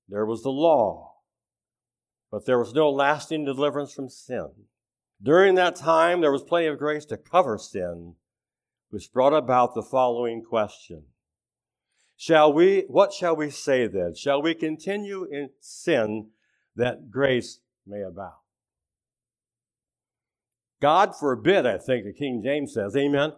There 0.09 0.25
was 0.25 0.43
the 0.43 0.51
law, 0.51 1.15
but 2.31 2.47
there 2.47 2.59
was 2.59 2.73
no 2.73 2.91
lasting 2.91 3.45
deliverance 3.45 3.93
from 3.93 4.09
sin. 4.09 4.51
During 5.23 5.57
that 5.57 5.77
time, 5.77 6.21
there 6.21 6.33
was 6.33 6.43
plenty 6.43 6.67
of 6.67 6.79
grace 6.79 7.05
to 7.07 7.17
cover 7.17 7.59
sin, 7.59 8.15
which 8.91 9.13
brought 9.13 9.35
about 9.35 9.75
the 9.75 9.83
following 9.83 10.43
question. 10.43 11.05
Shall 12.17 12.53
we, 12.53 12.85
what 12.89 13.13
shall 13.13 13.37
we 13.37 13.51
say 13.51 13.87
then? 13.87 14.15
Shall 14.15 14.43
we 14.43 14.55
continue 14.55 15.25
in 15.25 15.51
sin 15.61 16.31
that 16.77 17.11
grace 17.11 17.61
may 17.87 18.03
abound? 18.03 18.33
God 20.81 21.15
forbid, 21.17 21.67
I 21.67 21.79
think 21.79 22.05
the 22.05 22.13
King 22.13 22.43
James 22.45 22.75
says. 22.75 22.97
Amen. 22.97 23.33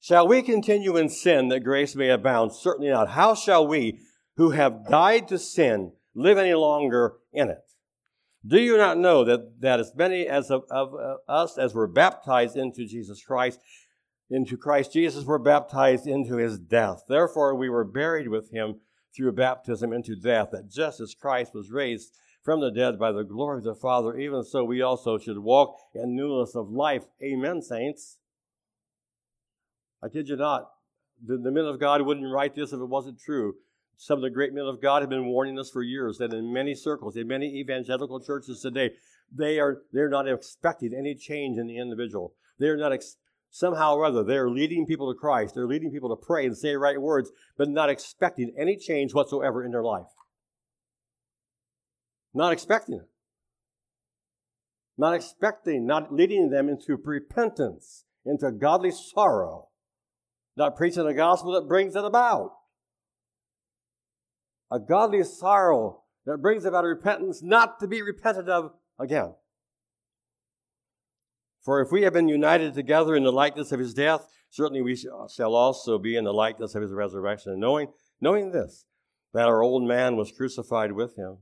Shall 0.00 0.26
we 0.26 0.42
continue 0.42 0.96
in 0.96 1.08
sin 1.08 1.48
that 1.48 1.64
grace 1.64 1.94
may 1.94 2.10
abound? 2.10 2.52
Certainly 2.52 2.90
not. 2.90 3.10
How 3.10 3.34
shall 3.34 3.66
we, 3.66 4.00
who 4.36 4.50
have 4.50 4.88
died 4.88 5.28
to 5.28 5.38
sin, 5.38 5.92
live 6.14 6.38
any 6.38 6.54
longer 6.54 7.14
in 7.32 7.48
it? 7.48 7.71
Do 8.44 8.60
you 8.60 8.76
not 8.76 8.98
know 8.98 9.24
that, 9.24 9.60
that 9.60 9.78
as 9.78 9.92
many 9.94 10.26
as 10.26 10.50
of, 10.50 10.64
of 10.70 10.94
uh, 10.94 11.16
us 11.28 11.58
as 11.58 11.74
were 11.74 11.86
baptized 11.86 12.56
into 12.56 12.86
Jesus 12.86 13.22
Christ, 13.22 13.60
into 14.28 14.56
Christ 14.56 14.92
Jesus, 14.92 15.24
were 15.24 15.38
baptized 15.38 16.06
into 16.06 16.36
his 16.36 16.58
death? 16.58 17.04
Therefore, 17.08 17.54
we 17.54 17.68
were 17.68 17.84
buried 17.84 18.28
with 18.28 18.50
him 18.50 18.80
through 19.14 19.32
baptism 19.32 19.92
into 19.92 20.16
death, 20.16 20.48
that 20.52 20.70
just 20.70 20.98
as 21.00 21.14
Christ 21.14 21.54
was 21.54 21.70
raised 21.70 22.12
from 22.42 22.60
the 22.60 22.70
dead 22.70 22.98
by 22.98 23.12
the 23.12 23.22
glory 23.22 23.58
of 23.58 23.64
the 23.64 23.74
Father, 23.74 24.18
even 24.18 24.42
so 24.42 24.64
we 24.64 24.82
also 24.82 25.18
should 25.18 25.38
walk 25.38 25.76
in 25.94 26.16
newness 26.16 26.56
of 26.56 26.70
life. 26.70 27.04
Amen, 27.22 27.62
saints. 27.62 28.18
I 30.02 30.08
kid 30.08 30.28
you 30.28 30.36
not. 30.36 30.68
The, 31.24 31.36
the 31.36 31.52
men 31.52 31.66
of 31.66 31.78
God 31.78 32.02
wouldn't 32.02 32.32
write 32.32 32.56
this 32.56 32.72
if 32.72 32.80
it 32.80 32.88
wasn't 32.88 33.20
true. 33.20 33.54
Some 34.02 34.18
of 34.18 34.22
the 34.22 34.30
great 34.30 34.52
men 34.52 34.64
of 34.64 34.82
God 34.82 35.02
have 35.02 35.10
been 35.10 35.26
warning 35.26 35.60
us 35.60 35.70
for 35.70 35.80
years 35.80 36.18
that 36.18 36.34
in 36.34 36.52
many 36.52 36.74
circles, 36.74 37.16
in 37.16 37.28
many 37.28 37.60
evangelical 37.60 38.18
churches 38.18 38.60
today, 38.60 38.90
they 39.32 39.60
are 39.60 39.82
they're 39.92 40.08
not 40.08 40.28
expecting 40.28 40.92
any 40.92 41.14
change 41.14 41.56
in 41.56 41.68
the 41.68 41.78
individual. 41.78 42.34
They're 42.58 42.76
not 42.76 42.92
ex- 42.92 43.14
somehow 43.48 43.94
or 43.94 44.04
other 44.04 44.24
they're 44.24 44.50
leading 44.50 44.86
people 44.86 45.12
to 45.12 45.16
Christ. 45.16 45.54
They're 45.54 45.68
leading 45.68 45.92
people 45.92 46.08
to 46.08 46.20
pray 46.20 46.44
and 46.44 46.58
say 46.58 46.74
right 46.74 47.00
words, 47.00 47.30
but 47.56 47.68
not 47.68 47.90
expecting 47.90 48.52
any 48.58 48.76
change 48.76 49.14
whatsoever 49.14 49.64
in 49.64 49.70
their 49.70 49.84
life. 49.84 50.10
Not 52.34 52.52
expecting 52.52 52.96
it. 52.96 53.08
Not 54.98 55.14
expecting, 55.14 55.86
not 55.86 56.12
leading 56.12 56.50
them 56.50 56.68
into 56.68 56.96
repentance, 56.96 58.02
into 58.24 58.50
godly 58.50 58.90
sorrow. 58.90 59.68
Not 60.56 60.76
preaching 60.76 61.06
the 61.06 61.14
gospel 61.14 61.52
that 61.52 61.68
brings 61.68 61.94
it 61.94 62.04
about. 62.04 62.50
A 64.72 64.80
godly 64.80 65.22
sorrow 65.22 66.02
that 66.24 66.38
brings 66.38 66.64
about 66.64 66.84
repentance 66.84 67.42
not 67.42 67.78
to 67.80 67.86
be 67.86 68.00
repented 68.00 68.48
of 68.48 68.72
again. 68.98 69.34
For 71.60 71.82
if 71.82 71.92
we 71.92 72.02
have 72.02 72.14
been 72.14 72.28
united 72.28 72.72
together 72.72 73.14
in 73.14 73.22
the 73.22 73.30
likeness 73.30 73.70
of 73.70 73.78
his 73.78 73.92
death, 73.92 74.26
certainly 74.48 74.80
we 74.80 74.96
shall 74.96 75.54
also 75.54 75.98
be 75.98 76.16
in 76.16 76.24
the 76.24 76.32
likeness 76.32 76.74
of 76.74 76.80
his 76.80 76.92
resurrection. 76.92 77.52
And 77.52 77.60
knowing, 77.60 77.88
knowing 78.20 78.50
this, 78.50 78.86
that 79.34 79.46
our 79.46 79.62
old 79.62 79.86
man 79.86 80.16
was 80.16 80.32
crucified 80.32 80.92
with 80.92 81.16
him, 81.16 81.38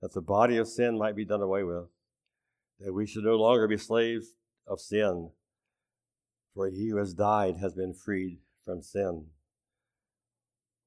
that 0.00 0.14
the 0.14 0.22
body 0.22 0.58
of 0.58 0.68
sin 0.68 0.96
might 0.96 1.16
be 1.16 1.24
done 1.24 1.42
away 1.42 1.64
with, 1.64 1.86
that 2.78 2.92
we 2.92 3.06
should 3.06 3.24
no 3.24 3.36
longer 3.36 3.66
be 3.66 3.76
slaves 3.76 4.34
of 4.68 4.80
sin, 4.80 5.30
for 6.54 6.68
he 6.68 6.88
who 6.88 6.98
has 6.98 7.14
died 7.14 7.56
has 7.56 7.74
been 7.74 7.94
freed 7.94 8.38
from 8.64 8.80
sin. 8.80 9.26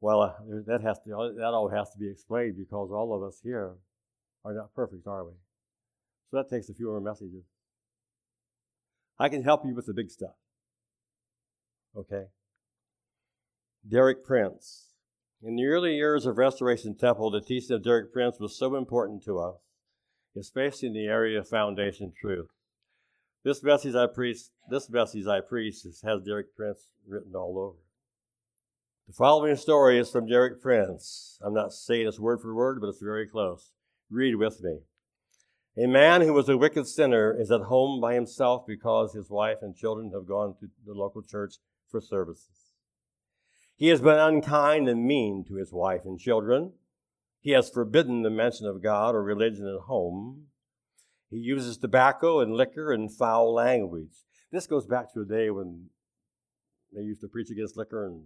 Well, 0.01 0.21
uh, 0.21 0.33
that 0.67 0.81
has 0.81 0.99
to 1.05 1.33
that 1.37 1.53
all 1.53 1.69
has 1.69 1.89
to 1.91 1.97
be 1.97 2.09
explained 2.09 2.57
because 2.57 2.91
all 2.91 3.15
of 3.15 3.23
us 3.23 3.39
here 3.43 3.75
are 4.43 4.53
not 4.53 4.73
perfect, 4.73 5.07
are 5.07 5.25
we? 5.25 5.31
So 6.29 6.37
that 6.37 6.49
takes 6.49 6.69
a 6.69 6.73
few 6.73 6.87
more 6.87 7.01
messages. 7.01 7.43
I 9.17 9.29
can 9.29 9.43
help 9.43 9.65
you 9.65 9.73
with 9.73 9.85
the 9.85 9.93
big 9.93 10.11
stuff. 10.11 10.35
Okay. 11.95 12.25
Derek 13.87 14.25
Prince 14.25 14.85
in 15.45 15.55
the 15.55 15.65
early 15.65 15.95
years 15.95 16.25
of 16.25 16.39
Restoration 16.39 16.95
Temple, 16.95 17.29
the 17.29 17.39
teaching 17.39 17.75
of 17.75 17.83
Derek 17.83 18.11
Prince 18.11 18.39
was 18.39 18.57
so 18.57 18.75
important 18.75 19.23
to 19.25 19.37
us, 19.37 19.57
especially 20.35 20.87
in 20.87 20.93
the 20.93 21.05
area 21.05 21.39
of 21.39 21.47
foundation 21.47 22.11
truth. 22.19 22.47
This 23.43 23.61
message 23.61 23.93
I 23.93 24.07
preach, 24.07 24.39
this 24.71 24.89
message 24.89 25.27
I 25.27 25.41
preach 25.41 25.83
has 25.83 26.21
Derek 26.23 26.55
Prince 26.55 26.87
written 27.07 27.35
all 27.35 27.59
over. 27.59 27.84
The 29.07 29.13
following 29.13 29.55
story 29.55 29.99
is 29.99 30.09
from 30.09 30.25
Derek 30.25 30.59
Prince. 30.59 31.37
I'm 31.43 31.53
not 31.53 31.73
saying 31.73 32.07
it's 32.07 32.19
word 32.19 32.41
for 32.41 32.55
word, 32.55 32.81
but 32.81 32.87
it's 32.87 33.01
very 33.01 33.27
close. 33.27 33.71
Read 34.09 34.35
with 34.37 34.63
me. 34.63 34.79
A 35.77 35.85
man 35.85 36.21
who 36.21 36.33
was 36.33 36.49
a 36.49 36.57
wicked 36.57 36.87
sinner 36.87 37.31
is 37.31 37.51
at 37.51 37.61
home 37.61 38.01
by 38.01 38.15
himself 38.15 38.65
because 38.65 39.13
his 39.13 39.29
wife 39.29 39.57
and 39.61 39.75
children 39.75 40.09
have 40.11 40.27
gone 40.27 40.55
to 40.59 40.69
the 40.87 40.93
local 40.93 41.21
church 41.21 41.53
for 41.87 42.01
services. 42.01 42.71
He 43.75 43.89
has 43.89 44.01
been 44.01 44.17
unkind 44.17 44.89
and 44.89 45.05
mean 45.05 45.45
to 45.49 45.55
his 45.55 45.71
wife 45.71 46.01
and 46.05 46.19
children. 46.19 46.73
He 47.41 47.51
has 47.51 47.69
forbidden 47.69 48.23
the 48.23 48.31
mention 48.31 48.65
of 48.65 48.81
God 48.81 49.13
or 49.13 49.21
religion 49.21 49.67
at 49.67 49.85
home. 49.85 50.47
He 51.29 51.37
uses 51.37 51.77
tobacco 51.77 52.39
and 52.39 52.55
liquor 52.55 52.91
and 52.91 53.15
foul 53.15 53.53
language. 53.53 54.23
This 54.51 54.65
goes 54.65 54.87
back 54.87 55.13
to 55.13 55.21
a 55.21 55.25
day 55.25 55.51
when 55.51 55.89
they 56.91 57.03
used 57.03 57.21
to 57.21 57.27
preach 57.27 57.51
against 57.51 57.77
liquor 57.77 58.07
and 58.07 58.23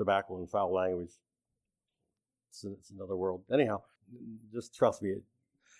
tobacco 0.00 0.38
and 0.38 0.48
foul 0.48 0.72
language. 0.72 1.10
It's, 2.48 2.64
it's 2.64 2.90
another 2.90 3.16
world. 3.16 3.42
Anyhow, 3.52 3.82
just 4.52 4.74
trust 4.74 5.02
me. 5.02 5.16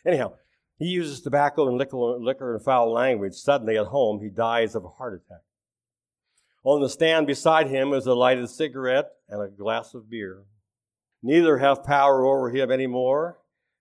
Anyhow, 0.06 0.34
he 0.78 0.86
uses 0.86 1.22
tobacco 1.22 1.68
and 1.68 1.78
liquor, 1.78 1.96
liquor 1.96 2.54
and 2.54 2.62
foul 2.62 2.92
language. 2.92 3.34
Suddenly 3.34 3.78
at 3.78 3.86
home, 3.86 4.20
he 4.20 4.28
dies 4.28 4.74
of 4.74 4.84
a 4.84 4.88
heart 4.88 5.14
attack. 5.14 5.42
On 6.62 6.82
the 6.82 6.90
stand 6.90 7.26
beside 7.26 7.68
him 7.68 7.94
is 7.94 8.06
a 8.06 8.12
lighted 8.12 8.50
cigarette 8.50 9.10
and 9.28 9.42
a 9.42 9.48
glass 9.48 9.94
of 9.94 10.10
beer. 10.10 10.42
Neither 11.22 11.56
have 11.58 11.84
power 11.84 12.24
over 12.26 12.50
him 12.50 12.70
any 12.70 12.86
more, 12.86 13.38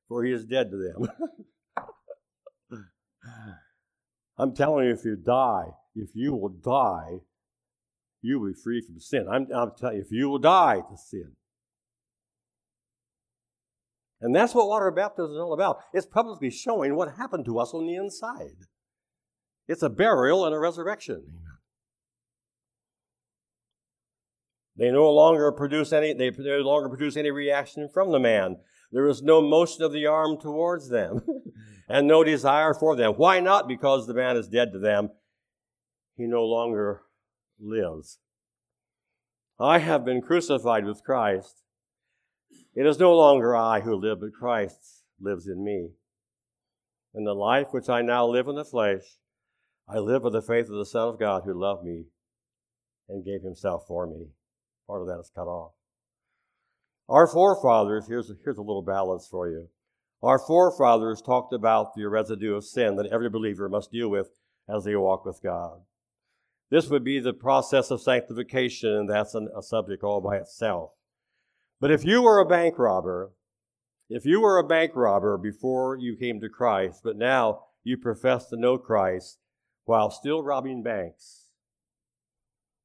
for 0.08 0.24
he 0.24 0.32
is 0.32 0.46
dead 0.46 0.72
to 0.72 0.78
them. 0.78 1.08
I'm 4.38 4.56
telling 4.56 4.86
you, 4.86 4.94
if 4.94 5.04
you 5.04 5.18
die, 5.18 5.72
if 5.96 6.12
you 6.14 6.34
will 6.34 6.50
die, 6.50 7.20
you 8.22 8.40
will 8.40 8.50
be 8.50 8.54
free 8.54 8.82
from 8.82 9.00
sin. 9.00 9.28
I'm, 9.32 9.48
I'm 9.54 9.72
telling 9.78 9.98
you, 9.98 10.02
if 10.02 10.12
you 10.12 10.30
will 10.30 10.40
die 10.40 10.82
to 10.90 10.98
sin. 10.98 11.34
And 14.22 14.36
that's 14.36 14.54
what 14.54 14.68
water 14.68 14.92
baptism 14.92 15.32
is 15.32 15.38
all 15.38 15.54
about. 15.54 15.80
It's 15.94 16.06
publicly 16.06 16.50
showing 16.52 16.96
what 16.96 17.16
happened 17.16 17.46
to 17.46 17.60
us 17.60 17.74
on 17.74 17.88
the 17.88 17.96
inside. 17.96 18.66
It's 19.68 19.84
a 19.84 19.90
burial 19.90 20.46
and 20.46 20.54
a 20.54 20.60
resurrection. 20.60 21.24
They 24.76 24.92
no 24.92 25.12
longer 25.12 25.52
produce 25.52 25.94
any, 25.94 26.14
they 26.14 26.32
no 26.32 26.58
longer 26.60 26.90
produce 26.90 27.18
any 27.18 27.32
reaction 27.32 27.90
from 27.94 28.12
the 28.12 28.20
man. 28.20 28.58
There 28.92 29.08
is 29.08 29.22
no 29.22 29.42
motion 29.42 29.84
of 29.84 29.94
the 29.94 30.06
arm 30.08 30.40
towards 30.42 30.90
them 30.90 31.22
and 31.90 32.08
no 32.08 32.24
desire 32.24 32.74
for 32.74 32.96
them. 32.96 33.14
Why 33.14 33.40
not? 33.40 33.68
Because 33.68 34.08
the 34.08 34.14
man 34.14 34.36
is 34.36 34.48
dead 34.48 34.72
to 34.74 34.80
them. 34.80 35.10
He 36.16 36.26
no 36.26 36.44
longer 36.46 37.04
lives. 37.60 38.20
I 39.60 39.80
have 39.80 40.06
been 40.06 40.22
crucified 40.22 40.86
with 40.86 41.04
Christ. 41.04 41.64
It 42.76 42.86
is 42.86 43.00
no 43.00 43.16
longer 43.16 43.56
I 43.56 43.82
who 43.82 43.96
live, 43.96 44.22
but 44.22 44.34
Christ 44.34 45.04
lives 45.20 45.48
in 45.48 45.64
me. 45.64 45.90
In 47.14 47.26
the 47.26 47.34
life 47.34 47.68
which 47.72 47.90
I 47.90 48.02
now 48.02 48.26
live 48.26 48.48
in 48.48 48.56
the 48.56 48.64
flesh, 48.64 49.18
I 49.88 49.98
live 49.98 50.24
by 50.24 50.30
the 50.30 50.42
faith 50.42 50.70
of 50.70 50.78
the 50.78 50.86
Son 50.86 51.10
of 51.10 51.20
God 51.20 51.44
who 51.44 51.60
loved 51.60 51.84
me 51.84 52.06
and 53.10 53.26
gave 53.26 53.42
himself 53.42 53.86
for 53.88 54.08
me. 54.08 54.28
Part 54.88 55.02
of 55.02 55.08
that 55.08 55.20
is 55.20 55.32
cut 55.34 55.48
off. 55.48 55.74
Our 57.10 57.26
forefathers, 57.26 58.08
here's 58.08 58.30
a, 58.30 58.36
here's 58.44 58.58
a 58.58 58.62
little 58.62 58.84
balance 58.84 59.28
for 59.30 59.50
you. 59.50 59.68
Our 60.22 60.38
forefathers 60.38 61.22
talked 61.22 61.54
about 61.54 61.96
the 61.96 62.08
residue 62.08 62.56
of 62.56 62.66
sin 62.66 62.98
that 62.98 63.08
every 63.08 63.30
believer 63.30 63.68
must 63.68 63.92
deal 63.92 64.10
with 64.10 64.30
as 64.70 64.84
they 64.84 64.96
walk 64.96 65.26
with 65.26 65.42
God. 65.42 65.82
This 66.70 66.90
would 66.90 67.04
be 67.04 67.20
the 67.20 67.34
process 67.34 67.92
of 67.92 68.02
sanctification, 68.02 68.90
and 68.90 69.10
that's 69.10 69.34
an, 69.34 69.50
a 69.58 69.62
subject 69.62 70.04
all 70.04 70.22
by 70.22 70.38
itself. 70.38 70.92
But 71.80 71.92
if 71.92 72.06
you 72.06 72.22
were 72.22 72.40
a 72.40 72.46
bank 72.46 72.78
robber, 72.78 73.32
if 74.10 74.26
you 74.26 74.42
were 74.42 74.58
a 74.58 74.68
bank 74.68 74.92
robber 74.96 75.38
before 75.38 75.98
you 75.98 76.16
came 76.16 76.40
to 76.42 76.50
Christ, 76.50 77.02
but 77.04 77.18
now 77.18 77.64
you 77.84 77.98
profess 77.98 78.48
to 78.48 78.58
know 78.58 78.78
Christ 78.78 79.40
while 79.86 80.12
still 80.12 80.44
robbing 80.44 80.84
banks, 80.84 81.50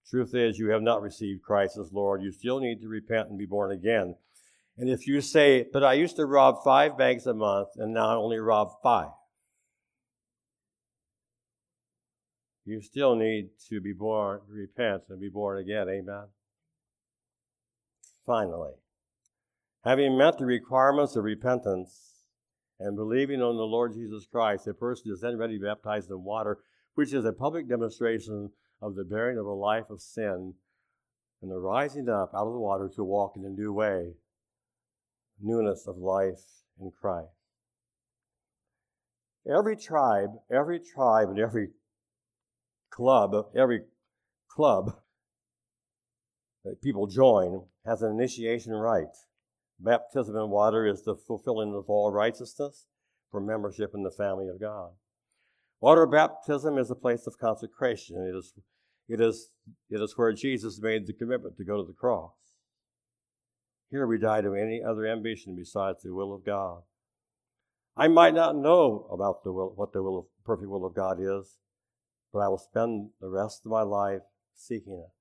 Truth 0.09 0.35
is, 0.35 0.59
you 0.59 0.69
have 0.69 0.83
not 0.83 1.03
received 1.03 1.43
Christ 1.43 1.79
as 1.79 1.93
Lord. 1.93 2.23
You 2.23 2.31
still 2.31 2.61
need 2.61 2.81
to 2.83 2.89
repent 2.89 3.31
and 3.31 3.39
be 3.39 3.47
born 3.47 3.73
again. 3.73 4.17
And 4.77 4.89
if 4.89 5.07
you 5.07 5.21
say, 5.21 5.67
but 5.73 5.83
I 5.83 5.95
used 5.95 6.17
to 6.17 6.27
rob 6.27 6.63
five 6.63 6.99
banks 6.99 7.27
a 7.27 7.35
month 7.35 7.71
and 7.77 7.95
now 7.95 8.11
I 8.11 8.15
only 8.15 8.39
rob 8.39 8.73
five, 8.83 9.09
you 12.65 12.81
still 12.81 13.15
need 13.15 13.51
to 13.69 13.81
be 13.81 13.93
born, 13.93 14.41
repent, 14.49 15.03
and 15.09 15.21
be 15.21 15.29
born 15.29 15.59
again. 15.59 15.89
Amen. 15.89 16.25
Finally, 18.25 18.73
having 19.85 20.17
met 20.17 20.39
the 20.39 20.47
requirements 20.47 21.15
of 21.15 21.25
repentance 21.25 22.25
and 22.81 22.97
believing 22.97 23.43
on 23.43 23.57
the 23.57 23.63
Lord 23.63 23.93
Jesus 23.93 24.27
Christ, 24.27 24.67
a 24.67 24.75
person 24.75 25.13
is 25.13 25.21
then 25.21 25.37
ready 25.37 25.55
to 25.55 25.61
be 25.61 25.67
baptized 25.67 26.11
in 26.11 26.25
water, 26.25 26.59
which 26.95 27.13
is 27.13 27.25
a 27.25 27.33
public 27.33 27.69
demonstration 27.69 28.51
of 28.81 28.95
the 28.95 29.05
bearing 29.05 29.39
of 29.39 29.47
a 29.47 29.53
life 29.53 29.91
of 29.91 30.01
sin 30.01 30.55
and 31.43 31.51
the 31.51 31.59
rising 31.59 32.09
up 32.09 32.31
out 32.35 32.47
of 32.47 32.55
the 32.55 32.59
water 32.59 32.91
to 32.97 33.05
walk 33.05 33.35
in 33.37 33.45
a 33.45 33.51
new 33.51 33.73
way, 33.73 34.15
newness 35.43 35.87
of 35.87 35.99
life 35.99 36.41
in 36.81 36.91
Christ. 36.91 37.29
Every 39.47 39.77
tribe, 39.77 40.31
every 40.51 40.81
tribe, 40.81 41.29
and 41.29 41.39
every 41.39 41.69
club, 42.95 43.35
every 43.57 43.83
club 44.49 44.97
that 46.65 46.83
people 46.83 47.07
join 47.07 47.65
has 47.85 48.03
an 48.03 48.13
initiation 48.13 48.73
rite. 48.73 49.17
Baptism 49.81 50.37
in 50.37 50.51
water 50.51 50.87
is 50.87 51.03
the 51.03 51.17
fulfilling 51.17 51.75
of 51.75 51.85
all 51.89 52.13
righteousness 52.13 52.87
for 53.31 53.41
membership 53.41 53.91
in 53.95 54.03
the 54.03 54.11
family 54.11 54.49
of 54.49 54.61
God. 54.61 54.91
Water 55.81 56.07
baptism 56.07 56.79
is 56.79 56.91
a 56.91 56.95
place 56.95 57.27
of 57.27 57.39
consecration. 57.39 58.17
It 58.17 58.37
is 58.37 58.55
it 59.09 59.21
is, 59.21 59.51
it 59.91 60.01
is 60.01 60.17
where 60.17 60.33
Jesus 60.33 60.81
made 60.81 61.07
the 61.07 61.13
commitment 61.13 61.57
to 61.59 61.65
go 61.65 61.77
to 61.77 61.87
the 61.87 61.93
cross. 61.93 62.33
Here 63.91 64.07
we 64.07 64.19
die 64.19 64.41
to 64.41 64.55
any 64.55 64.83
other 64.83 65.07
ambition 65.07 65.55
besides 65.55 66.03
the 66.03 66.15
will 66.15 66.33
of 66.33 66.45
God. 66.45 66.83
I 67.97 68.09
might 68.09 68.35
not 68.35 68.57
know 68.57 69.07
about 69.13 69.45
the 69.45 69.53
will, 69.53 69.73
what 69.77 69.93
the 69.93 70.03
will 70.03 70.19
of, 70.19 70.25
perfect 70.45 70.69
will 70.69 70.87
of 70.87 70.95
God 70.95 71.19
is, 71.21 71.59
but 72.35 72.41
I 72.41 72.49
will 72.49 72.59
spend 72.59 73.11
the 73.21 73.29
rest 73.29 73.65
of 73.65 73.71
my 73.71 73.83
life 73.83 74.23
seeking 74.57 74.95
it. 74.95 75.13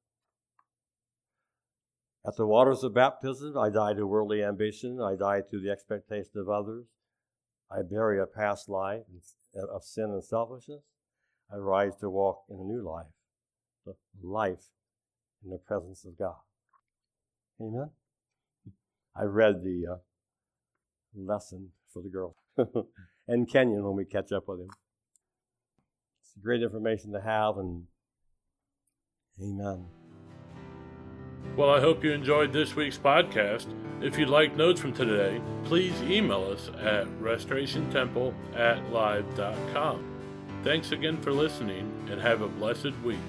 At 2.27 2.37
the 2.37 2.47
waters 2.47 2.83
of 2.83 2.95
baptism, 2.95 3.55
I 3.55 3.69
die 3.69 3.93
to 3.93 4.07
worldly 4.07 4.43
ambition. 4.43 4.99
I 4.99 5.15
die 5.15 5.41
to 5.51 5.61
the 5.61 5.69
expectation 5.69 6.31
of 6.37 6.49
others. 6.49 6.87
I 7.71 7.83
bury 7.83 8.19
a 8.19 8.25
past 8.25 8.67
life 8.67 9.03
of 9.55 9.83
sin 9.83 10.05
and 10.05 10.23
selfishness. 10.23 10.81
I 11.53 11.57
rise 11.57 11.95
to 11.97 12.09
walk 12.09 12.45
in 12.49 12.57
a 12.59 12.63
new 12.63 12.81
life 12.81 13.05
the 13.85 13.93
life 14.23 14.69
in 15.43 15.51
the 15.51 15.57
presence 15.57 16.05
of 16.05 16.17
God. 16.17 16.37
Amen. 17.61 17.91
I 19.15 19.23
read 19.23 19.63
the 19.63 19.85
uh, 19.91 19.95
lesson 21.15 21.69
for 21.93 22.01
the 22.01 22.09
girl 22.09 22.37
and 23.27 23.47
Kenyon 23.47 23.83
when 23.83 23.95
we 23.95 24.05
catch 24.05 24.31
up 24.31 24.47
with 24.47 24.61
him. 24.61 24.69
Great 26.41 26.61
information 26.61 27.11
to 27.13 27.21
have, 27.21 27.57
and 27.57 27.83
Amen. 29.41 29.85
Well, 31.55 31.69
I 31.69 31.79
hope 31.79 32.03
you 32.03 32.11
enjoyed 32.11 32.51
this 32.51 32.75
week's 32.75 32.97
podcast. 32.97 33.67
If 34.01 34.17
you'd 34.17 34.29
like 34.29 34.55
notes 34.55 34.81
from 34.81 34.93
today, 34.93 35.41
please 35.63 35.99
email 36.01 36.43
us 36.45 36.69
at 36.79 37.07
restorationtemple 37.21 38.33
at 38.55 38.91
live.com. 38.91 40.09
Thanks 40.63 40.91
again 40.91 41.21
for 41.21 41.31
listening 41.31 41.91
and 42.09 42.19
have 42.21 42.41
a 42.41 42.47
blessed 42.47 42.93
week. 43.03 43.19